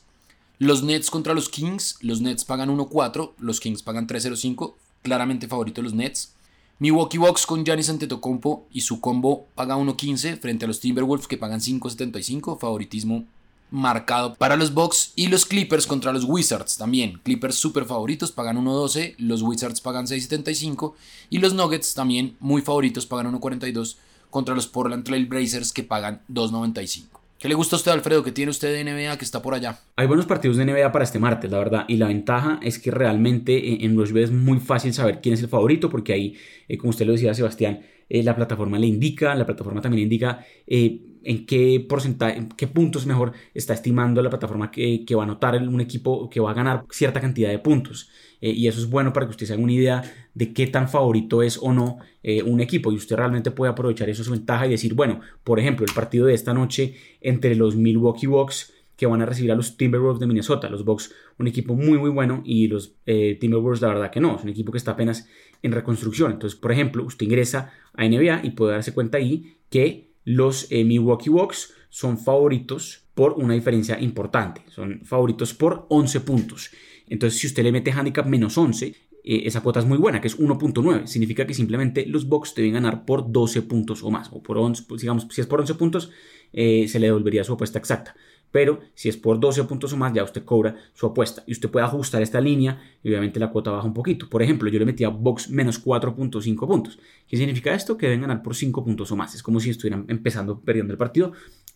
Los 0.58 0.82
Nets 0.82 1.10
contra 1.10 1.34
los 1.34 1.48
Kings. 1.48 1.98
Los 2.00 2.20
Nets 2.20 2.44
pagan 2.44 2.76
1.4. 2.76 3.32
Los 3.38 3.60
Kings 3.60 3.82
pagan 3.82 4.06
3.05. 4.06 4.74
Claramente 5.02 5.46
favorito 5.46 5.82
los 5.82 5.94
Nets. 5.94 6.34
Milwaukee 6.80 7.18
Bucks 7.18 7.46
con 7.46 7.64
Giannis 7.64 7.90
Antetokounmpo 7.90 8.66
y 8.72 8.82
su 8.82 9.00
combo 9.00 9.46
paga 9.54 9.76
1.15 9.76 10.38
frente 10.40 10.64
a 10.64 10.68
los 10.68 10.80
Timberwolves 10.80 11.28
que 11.28 11.36
pagan 11.36 11.60
5.75. 11.60 12.58
Favoritismo 12.58 13.24
marcado 13.70 14.34
para 14.34 14.56
los 14.56 14.72
Bucks 14.72 15.12
y 15.14 15.28
los 15.28 15.44
Clippers 15.44 15.86
contra 15.86 16.12
los 16.12 16.24
Wizards 16.24 16.76
también. 16.76 17.20
Clippers 17.22 17.56
super 17.56 17.84
favoritos 17.84 18.32
pagan 18.32 18.56
1.12, 18.64 19.14
los 19.18 19.42
Wizards 19.42 19.80
pagan 19.80 20.06
6.75 20.06 20.94
y 21.30 21.38
los 21.38 21.54
Nuggets 21.54 21.94
también 21.94 22.36
muy 22.40 22.62
favoritos 22.62 23.06
pagan 23.06 23.32
1.42 23.32 23.96
contra 24.30 24.54
los 24.54 24.66
Portland 24.66 25.04
Trail 25.04 25.26
Blazers 25.26 25.72
que 25.72 25.82
pagan 25.82 26.22
2.95. 26.28 27.17
¿Qué 27.38 27.48
le 27.48 27.54
gusta 27.54 27.76
a 27.76 27.78
usted, 27.78 27.92
Alfredo? 27.92 28.24
¿Qué 28.24 28.32
tiene 28.32 28.50
usted 28.50 28.74
de 28.74 28.82
NBA 28.82 29.16
que 29.16 29.24
está 29.24 29.40
por 29.40 29.54
allá? 29.54 29.78
Hay 29.94 30.08
buenos 30.08 30.26
partidos 30.26 30.56
de 30.56 30.64
NBA 30.64 30.90
para 30.90 31.04
este 31.04 31.20
martes, 31.20 31.48
la 31.48 31.58
verdad. 31.58 31.84
Y 31.86 31.96
la 31.96 32.08
ventaja 32.08 32.58
es 32.64 32.80
que 32.80 32.90
realmente 32.90 33.84
en 33.84 33.96
los 33.96 34.10
es 34.10 34.32
muy 34.32 34.58
fácil 34.58 34.92
saber 34.92 35.20
quién 35.20 35.34
es 35.34 35.42
el 35.42 35.48
favorito, 35.48 35.88
porque 35.88 36.12
ahí, 36.12 36.36
eh, 36.66 36.76
como 36.76 36.90
usted 36.90 37.06
lo 37.06 37.12
decía, 37.12 37.32
Sebastián, 37.34 37.82
eh, 38.08 38.24
la 38.24 38.34
plataforma 38.34 38.76
le 38.80 38.88
indica, 38.88 39.36
la 39.36 39.46
plataforma 39.46 39.80
también 39.80 40.02
indica 40.02 40.44
eh, 40.66 41.00
en 41.22 41.46
qué 41.46 41.86
porcentaje, 41.88 42.38
en 42.38 42.48
qué 42.48 42.66
puntos 42.66 43.06
mejor 43.06 43.30
está 43.54 43.72
estimando 43.72 44.20
la 44.20 44.30
plataforma 44.30 44.72
que, 44.72 45.04
va 45.14 45.22
a 45.22 45.24
anotar 45.24 45.62
un 45.62 45.80
equipo 45.80 46.28
que 46.28 46.40
va 46.40 46.50
a 46.50 46.54
ganar 46.54 46.86
cierta 46.90 47.20
cantidad 47.20 47.50
de 47.50 47.60
puntos. 47.60 48.10
Eh, 48.40 48.50
y 48.50 48.68
eso 48.68 48.80
es 48.80 48.88
bueno 48.88 49.12
para 49.12 49.26
que 49.26 49.30
usted 49.30 49.46
se 49.46 49.52
haga 49.52 49.62
una 49.62 49.72
idea 49.72 50.02
de 50.34 50.52
qué 50.52 50.66
tan 50.66 50.88
favorito 50.88 51.42
es 51.42 51.58
o 51.60 51.72
no 51.72 51.98
eh, 52.22 52.42
un 52.42 52.60
equipo. 52.60 52.92
Y 52.92 52.96
usted 52.96 53.16
realmente 53.16 53.50
puede 53.50 53.72
aprovechar 53.72 54.08
eso 54.08 54.24
su 54.24 54.30
ventaja 54.30 54.66
y 54.66 54.70
decir, 54.70 54.94
bueno, 54.94 55.20
por 55.44 55.58
ejemplo, 55.58 55.84
el 55.86 55.92
partido 55.92 56.26
de 56.26 56.34
esta 56.34 56.54
noche 56.54 56.94
entre 57.20 57.54
los 57.54 57.76
Milwaukee 57.76 58.26
Bucks 58.26 58.72
que 58.96 59.06
van 59.06 59.22
a 59.22 59.26
recibir 59.26 59.52
a 59.52 59.54
los 59.54 59.76
Timberwolves 59.76 60.18
de 60.18 60.26
Minnesota. 60.26 60.68
Los 60.68 60.84
Bucks, 60.84 61.14
un 61.38 61.46
equipo 61.46 61.74
muy, 61.74 61.98
muy 61.98 62.10
bueno, 62.10 62.42
y 62.44 62.66
los 62.66 62.96
eh, 63.06 63.36
Timberwolves, 63.40 63.80
la 63.80 63.88
verdad 63.88 64.10
que 64.10 64.18
no, 64.18 64.36
es 64.36 64.42
un 64.42 64.48
equipo 64.48 64.72
que 64.72 64.78
está 64.78 64.92
apenas 64.92 65.28
en 65.62 65.70
reconstrucción. 65.70 66.32
Entonces, 66.32 66.58
por 66.58 66.72
ejemplo, 66.72 67.04
usted 67.04 67.26
ingresa 67.26 67.72
a 67.94 68.08
NBA 68.08 68.40
y 68.42 68.50
puede 68.50 68.72
darse 68.72 68.92
cuenta 68.92 69.18
ahí 69.18 69.56
que 69.70 70.08
los 70.24 70.68
Milwaukee 70.70 71.30
Bucks 71.30 71.74
son 71.90 72.18
favoritos 72.18 73.04
por 73.14 73.32
una 73.32 73.54
diferencia 73.54 74.00
importante. 74.00 74.62
Son 74.68 75.00
favoritos 75.04 75.54
por 75.54 75.86
11 75.88 76.20
puntos. 76.20 76.70
Entonces, 77.10 77.40
si 77.40 77.46
usted 77.46 77.62
le 77.62 77.72
mete 77.72 77.90
handicap 77.92 78.26
menos 78.26 78.56
11, 78.56 78.94
eh, 79.24 79.42
esa 79.44 79.60
cuota 79.60 79.80
es 79.80 79.86
muy 79.86 79.98
buena, 79.98 80.20
que 80.20 80.28
es 80.28 80.38
1.9. 80.38 81.06
Significa 81.06 81.46
que 81.46 81.54
simplemente 81.54 82.06
los 82.06 82.28
Bucks 82.28 82.54
deben 82.54 82.72
ganar 82.72 83.04
por 83.04 83.30
12 83.30 83.62
puntos 83.62 84.02
o 84.02 84.10
más. 84.10 84.30
O 84.32 84.42
por 84.42 84.58
11, 84.58 84.84
pues, 84.88 85.02
digamos, 85.02 85.26
si 85.30 85.40
es 85.40 85.46
por 85.46 85.60
11 85.60 85.74
puntos, 85.74 86.10
eh, 86.52 86.88
se 86.88 86.98
le 86.98 87.08
devolvería 87.08 87.44
su 87.44 87.52
apuesta 87.52 87.78
exacta. 87.78 88.14
Pero 88.50 88.80
si 88.94 89.10
es 89.10 89.16
por 89.16 89.38
12 89.38 89.64
puntos 89.64 89.92
o 89.92 89.96
más, 89.96 90.14
ya 90.14 90.24
usted 90.24 90.44
cobra 90.44 90.76
su 90.94 91.06
apuesta. 91.06 91.44
Y 91.46 91.52
usted 91.52 91.68
puede 91.68 91.84
ajustar 91.84 92.22
esta 92.22 92.40
línea 92.40 92.80
y 93.02 93.10
obviamente 93.10 93.38
la 93.38 93.50
cuota 93.50 93.70
baja 93.70 93.86
un 93.86 93.92
poquito. 93.92 94.28
Por 94.28 94.42
ejemplo, 94.42 94.70
yo 94.70 94.78
le 94.78 94.86
metía 94.86 95.10
box 95.10 95.50
menos 95.50 95.84
4.5 95.84 96.66
puntos. 96.66 96.98
¿Qué 97.26 97.36
significa 97.36 97.74
esto? 97.74 97.98
Que 97.98 98.06
deben 98.06 98.22
ganar 98.22 98.42
por 98.42 98.54
5 98.54 98.82
puntos 98.82 99.12
o 99.12 99.16
más. 99.16 99.34
Es 99.34 99.42
como 99.42 99.60
si 99.60 99.70
estuvieran 99.70 100.06
empezando 100.08 100.60
perdiendo 100.60 100.92
el 100.92 100.98
partido 100.98 101.32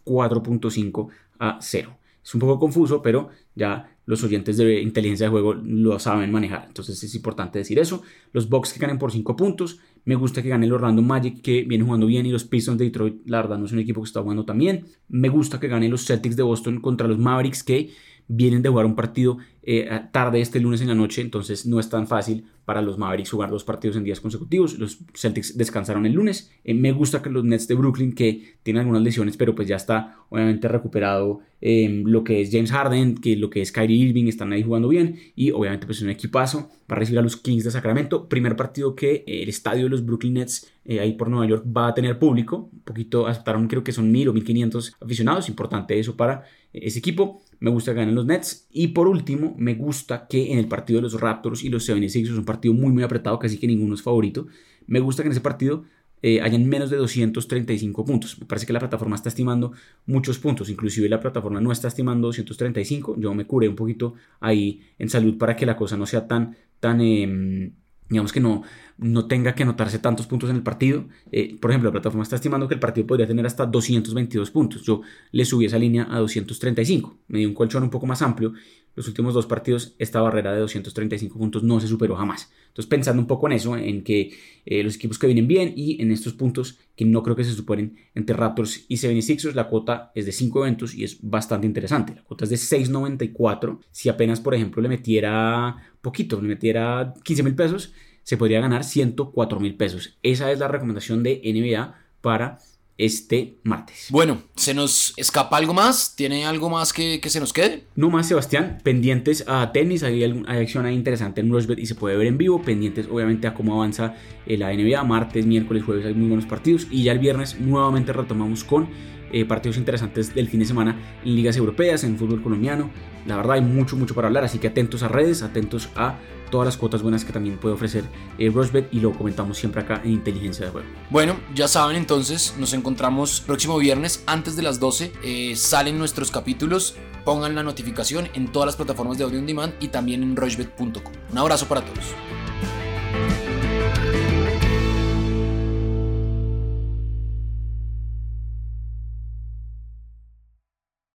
4.5 0.06 1.08
a 1.38 1.58
0. 1.60 1.98
Es 2.24 2.34
un 2.34 2.40
poco 2.40 2.58
confuso, 2.58 3.02
pero 3.02 3.30
ya 3.54 3.96
los 4.04 4.22
oyentes 4.24 4.56
de 4.56 4.80
inteligencia 4.80 5.26
de 5.26 5.30
juego 5.30 5.54
lo 5.54 5.98
saben 5.98 6.30
manejar. 6.30 6.64
Entonces 6.66 7.02
es 7.02 7.14
importante 7.14 7.58
decir 7.58 7.78
eso. 7.78 8.02
Los 8.32 8.48
Bucks 8.48 8.72
que 8.72 8.80
ganen 8.80 8.98
por 8.98 9.12
5 9.12 9.36
puntos. 9.36 9.78
Me 10.04 10.14
gusta 10.14 10.42
que 10.42 10.48
gane 10.48 10.66
el 10.66 10.72
Orlando 10.72 11.02
Magic 11.02 11.42
que 11.42 11.62
viene 11.62 11.84
jugando 11.84 12.06
bien 12.06 12.26
y 12.26 12.30
los 12.30 12.44
Pistons 12.44 12.78
de 12.78 12.86
Detroit, 12.86 13.22
la 13.26 13.38
verdad, 13.38 13.58
no 13.58 13.66
es 13.66 13.72
un 13.72 13.78
equipo 13.78 14.02
que 14.02 14.06
está 14.06 14.20
jugando 14.20 14.44
también. 14.44 14.86
Me 15.08 15.28
gusta 15.28 15.60
que 15.60 15.68
gane 15.68 15.88
los 15.88 16.04
Celtics 16.04 16.36
de 16.36 16.42
Boston 16.42 16.80
contra 16.80 17.06
los 17.06 17.18
Mavericks 17.18 17.62
que 17.62 17.90
vienen 18.26 18.62
de 18.62 18.68
jugar 18.68 18.86
un 18.86 18.96
partido 18.96 19.38
eh, 19.64 19.88
tarde 20.10 20.40
este 20.40 20.58
lunes 20.58 20.80
en 20.80 20.88
la 20.88 20.94
noche, 20.94 21.22
entonces 21.22 21.66
no 21.66 21.78
es 21.78 21.88
tan 21.88 22.08
fácil 22.08 22.44
para 22.64 22.82
los 22.82 22.98
Mavericks 22.98 23.30
jugar 23.30 23.50
dos 23.50 23.62
partidos 23.62 23.96
en 23.96 24.04
días 24.04 24.20
consecutivos. 24.20 24.78
Los 24.78 24.98
Celtics 25.14 25.56
descansaron 25.56 26.04
el 26.04 26.12
lunes. 26.12 26.50
Eh, 26.64 26.74
me 26.74 26.90
gusta 26.92 27.22
que 27.22 27.30
los 27.30 27.44
Nets 27.44 27.68
de 27.68 27.74
Brooklyn, 27.74 28.12
que 28.12 28.56
tienen 28.62 28.80
algunas 28.80 29.02
lesiones, 29.02 29.36
pero 29.36 29.54
pues 29.54 29.68
ya 29.68 29.76
está 29.76 30.16
obviamente 30.30 30.66
recuperado 30.66 31.40
eh, 31.60 32.02
lo 32.04 32.24
que 32.24 32.40
es 32.40 32.50
James 32.50 32.72
Harden, 32.72 33.16
que 33.16 33.36
lo 33.36 33.50
que 33.50 33.62
es 33.62 33.70
Kyrie 33.70 34.08
Irving, 34.08 34.26
están 34.26 34.52
ahí 34.52 34.64
jugando 34.64 34.88
bien. 34.88 35.16
Y 35.36 35.52
obviamente 35.52 35.86
pues 35.86 35.98
es 35.98 36.04
un 36.04 36.10
equipazo 36.10 36.70
para 36.88 37.00
recibir 37.00 37.20
a 37.20 37.22
los 37.22 37.36
Kings 37.36 37.64
de 37.64 37.70
Sacramento. 37.70 38.28
Primer 38.28 38.56
partido 38.56 38.96
que 38.96 39.24
el 39.26 39.48
estadio 39.48 39.84
de 39.84 39.90
los 39.90 40.04
Brooklyn 40.04 40.34
Nets 40.34 40.72
ahí 40.88 41.12
por 41.12 41.28
Nueva 41.28 41.46
York 41.46 41.64
va 41.64 41.88
a 41.88 41.94
tener 41.94 42.18
público. 42.18 42.68
Un 42.72 42.80
poquito, 42.80 43.28
aceptaron 43.28 43.68
creo 43.68 43.84
que 43.84 43.92
son 43.92 44.10
mil 44.10 44.28
o 44.28 44.32
1500 44.32 44.96
aficionados. 45.00 45.48
Importante 45.48 45.98
eso 45.98 46.16
para 46.16 46.44
ese 46.72 46.98
equipo. 46.98 47.42
Me 47.60 47.70
gusta 47.70 47.92
que 47.92 47.98
ganen 47.98 48.14
los 48.14 48.26
Nets. 48.26 48.66
Y 48.72 48.88
por 48.88 49.06
último, 49.06 49.51
me 49.58 49.74
gusta 49.74 50.26
que 50.28 50.52
en 50.52 50.58
el 50.58 50.66
partido 50.66 50.98
de 50.98 51.02
los 51.02 51.20
Raptors 51.20 51.64
y 51.64 51.68
los 51.68 51.84
76 51.84 52.28
es 52.28 52.36
un 52.36 52.44
partido 52.44 52.74
muy 52.74 52.92
muy 52.92 53.02
apretado, 53.02 53.38
casi 53.38 53.58
que 53.58 53.66
ninguno 53.66 53.94
es 53.94 54.02
favorito. 54.02 54.46
Me 54.86 55.00
gusta 55.00 55.22
que 55.22 55.28
en 55.28 55.32
ese 55.32 55.40
partido 55.40 55.84
eh, 56.22 56.40
hayan 56.40 56.68
menos 56.68 56.88
de 56.88 56.96
235 56.96 58.04
puntos. 58.04 58.38
Me 58.38 58.46
parece 58.46 58.64
que 58.64 58.72
la 58.72 58.78
plataforma 58.78 59.16
está 59.16 59.28
estimando 59.28 59.72
muchos 60.06 60.38
puntos, 60.38 60.70
inclusive 60.70 61.08
la 61.08 61.20
plataforma 61.20 61.60
no 61.60 61.72
está 61.72 61.88
estimando 61.88 62.28
235. 62.28 63.16
Yo 63.18 63.34
me 63.34 63.44
curé 63.44 63.68
un 63.68 63.76
poquito 63.76 64.14
ahí 64.40 64.82
en 64.98 65.08
salud 65.08 65.36
para 65.36 65.56
que 65.56 65.66
la 65.66 65.76
cosa 65.76 65.96
no 65.96 66.06
sea 66.06 66.28
tan, 66.28 66.56
tan, 66.78 67.00
em, 67.00 67.72
digamos 68.08 68.32
que 68.32 68.38
no, 68.38 68.62
no 68.98 69.26
tenga 69.26 69.54
que 69.56 69.64
anotarse 69.64 69.98
tantos 69.98 70.28
puntos 70.28 70.48
en 70.50 70.56
el 70.56 70.62
partido. 70.62 71.06
Eh, 71.32 71.56
por 71.60 71.72
ejemplo, 71.72 71.88
la 71.88 71.92
plataforma 71.92 72.22
está 72.22 72.36
estimando 72.36 72.68
que 72.68 72.74
el 72.74 72.80
partido 72.80 73.04
podría 73.04 73.26
tener 73.26 73.44
hasta 73.44 73.66
222 73.66 74.50
puntos. 74.52 74.82
Yo 74.82 75.00
le 75.32 75.44
subí 75.44 75.64
esa 75.64 75.78
línea 75.78 76.06
a 76.08 76.18
235. 76.20 77.18
Me 77.28 77.40
dio 77.40 77.48
un 77.48 77.54
colchón 77.54 77.82
un 77.82 77.90
poco 77.90 78.06
más 78.06 78.22
amplio. 78.22 78.52
Los 78.94 79.08
últimos 79.08 79.32
dos 79.32 79.46
partidos, 79.46 79.94
esta 79.98 80.20
barrera 80.20 80.52
de 80.52 80.60
235 80.60 81.38
puntos 81.38 81.62
no 81.62 81.80
se 81.80 81.88
superó 81.88 82.14
jamás. 82.14 82.52
Entonces, 82.68 82.88
pensando 82.88 83.22
un 83.22 83.26
poco 83.26 83.46
en 83.46 83.52
eso, 83.52 83.76
en 83.76 84.02
que 84.04 84.34
eh, 84.66 84.82
los 84.82 84.96
equipos 84.96 85.18
que 85.18 85.26
vienen 85.26 85.46
bien 85.46 85.72
y 85.76 86.00
en 86.02 86.10
estos 86.10 86.34
puntos 86.34 86.78
que 86.94 87.04
no 87.04 87.22
creo 87.22 87.36
que 87.36 87.44
se 87.44 87.52
superen 87.52 87.96
entre 88.14 88.36
Raptors 88.36 88.84
y 88.88 88.96
76ers, 88.96 89.54
la 89.54 89.68
cuota 89.68 90.12
es 90.14 90.26
de 90.26 90.32
5 90.32 90.60
eventos 90.60 90.94
y 90.94 91.04
es 91.04 91.18
bastante 91.22 91.66
interesante. 91.66 92.14
La 92.14 92.22
cuota 92.22 92.44
es 92.44 92.50
de 92.50 92.56
6.94. 92.56 93.78
Si 93.90 94.08
apenas, 94.08 94.40
por 94.40 94.54
ejemplo, 94.54 94.82
le 94.82 94.88
metiera 94.88 95.76
poquito, 96.00 96.40
le 96.40 96.48
metiera 96.48 97.14
15 97.22 97.42
mil 97.42 97.54
pesos, 97.54 97.92
se 98.22 98.36
podría 98.36 98.60
ganar 98.60 98.84
104 98.84 99.60
mil 99.60 99.74
pesos. 99.76 100.18
Esa 100.22 100.52
es 100.52 100.58
la 100.58 100.68
recomendación 100.68 101.22
de 101.22 101.40
NBA 101.44 101.94
para 102.20 102.58
este 102.98 103.58
martes. 103.64 104.06
Bueno, 104.10 104.42
¿se 104.54 104.74
nos 104.74 105.14
escapa 105.16 105.56
algo 105.56 105.74
más? 105.74 106.14
¿Tiene 106.16 106.44
algo 106.44 106.70
más 106.70 106.92
que, 106.92 107.20
se 107.24 107.40
nos 107.40 107.52
quede? 107.52 107.84
No 107.96 108.10
más, 108.10 108.28
Sebastián. 108.28 108.78
Pendientes 108.82 109.44
a 109.46 109.72
tenis, 109.72 110.02
hay, 110.02 110.22
hay 110.22 110.58
acción 110.58 110.86
ahí 110.86 110.94
interesante 110.94 111.40
en 111.40 111.50
Rushbet 111.50 111.78
y 111.78 111.86
se 111.86 111.94
puede 111.94 112.16
ver 112.16 112.26
en 112.26 112.38
vivo. 112.38 112.62
Pendientes, 112.62 113.06
obviamente, 113.10 113.46
a 113.46 113.54
cómo 113.54 113.74
avanza 113.74 114.14
eh, 114.46 114.56
la 114.56 114.72
NBA. 114.72 115.02
Martes, 115.04 115.46
miércoles, 115.46 115.82
jueves 115.84 116.06
hay 116.06 116.14
muy 116.14 116.28
buenos 116.28 116.46
partidos. 116.46 116.86
Y 116.90 117.04
ya 117.04 117.12
el 117.12 117.18
viernes 117.18 117.58
nuevamente 117.58 118.12
retomamos 118.12 118.64
con 118.64 118.88
eh, 119.32 119.44
partidos 119.44 119.76
interesantes 119.76 120.34
del 120.34 120.48
fin 120.48 120.60
de 120.60 120.66
semana 120.66 120.96
en 121.24 121.34
ligas 121.34 121.56
europeas, 121.56 122.04
en 122.04 122.18
fútbol 122.18 122.42
colombiano. 122.42 122.90
La 123.26 123.36
verdad 123.36 123.54
hay 123.54 123.60
mucho, 123.62 123.96
mucho 123.96 124.14
para 124.14 124.28
hablar, 124.28 124.44
así 124.44 124.58
que 124.58 124.68
atentos 124.68 125.02
a 125.02 125.08
redes, 125.08 125.42
atentos 125.42 125.88
a 125.96 126.18
todas 126.52 126.66
las 126.66 126.76
cuotas 126.76 127.02
buenas 127.02 127.24
que 127.24 127.32
también 127.32 127.56
puede 127.56 127.74
ofrecer 127.74 128.04
eh, 128.38 128.52
y 128.92 129.00
lo 129.00 129.12
comentamos 129.12 129.58
siempre 129.58 129.80
acá 129.80 130.00
en 130.04 130.12
Inteligencia 130.12 130.66
de 130.66 130.70
Juego. 130.70 130.86
Bueno, 131.10 131.36
ya 131.54 131.66
saben 131.66 131.96
entonces, 131.96 132.54
nos 132.58 132.74
encontramos 132.74 133.40
próximo 133.40 133.78
viernes 133.78 134.22
antes 134.26 134.54
de 134.54 134.62
las 134.62 134.78
12. 134.78 135.12
Eh, 135.24 135.54
salen 135.56 135.98
nuestros 135.98 136.30
capítulos, 136.30 136.94
pongan 137.24 137.54
la 137.54 137.62
notificación 137.62 138.28
en 138.34 138.52
todas 138.52 138.66
las 138.66 138.76
plataformas 138.76 139.18
de 139.18 139.24
audio 139.24 139.38
on 139.38 139.46
demand 139.46 139.72
y 139.80 139.88
también 139.88 140.22
en 140.22 140.36
rushbet.com. 140.36 141.12
Un 141.32 141.38
abrazo 141.38 141.66
para 141.66 141.80
todos. 141.80 142.14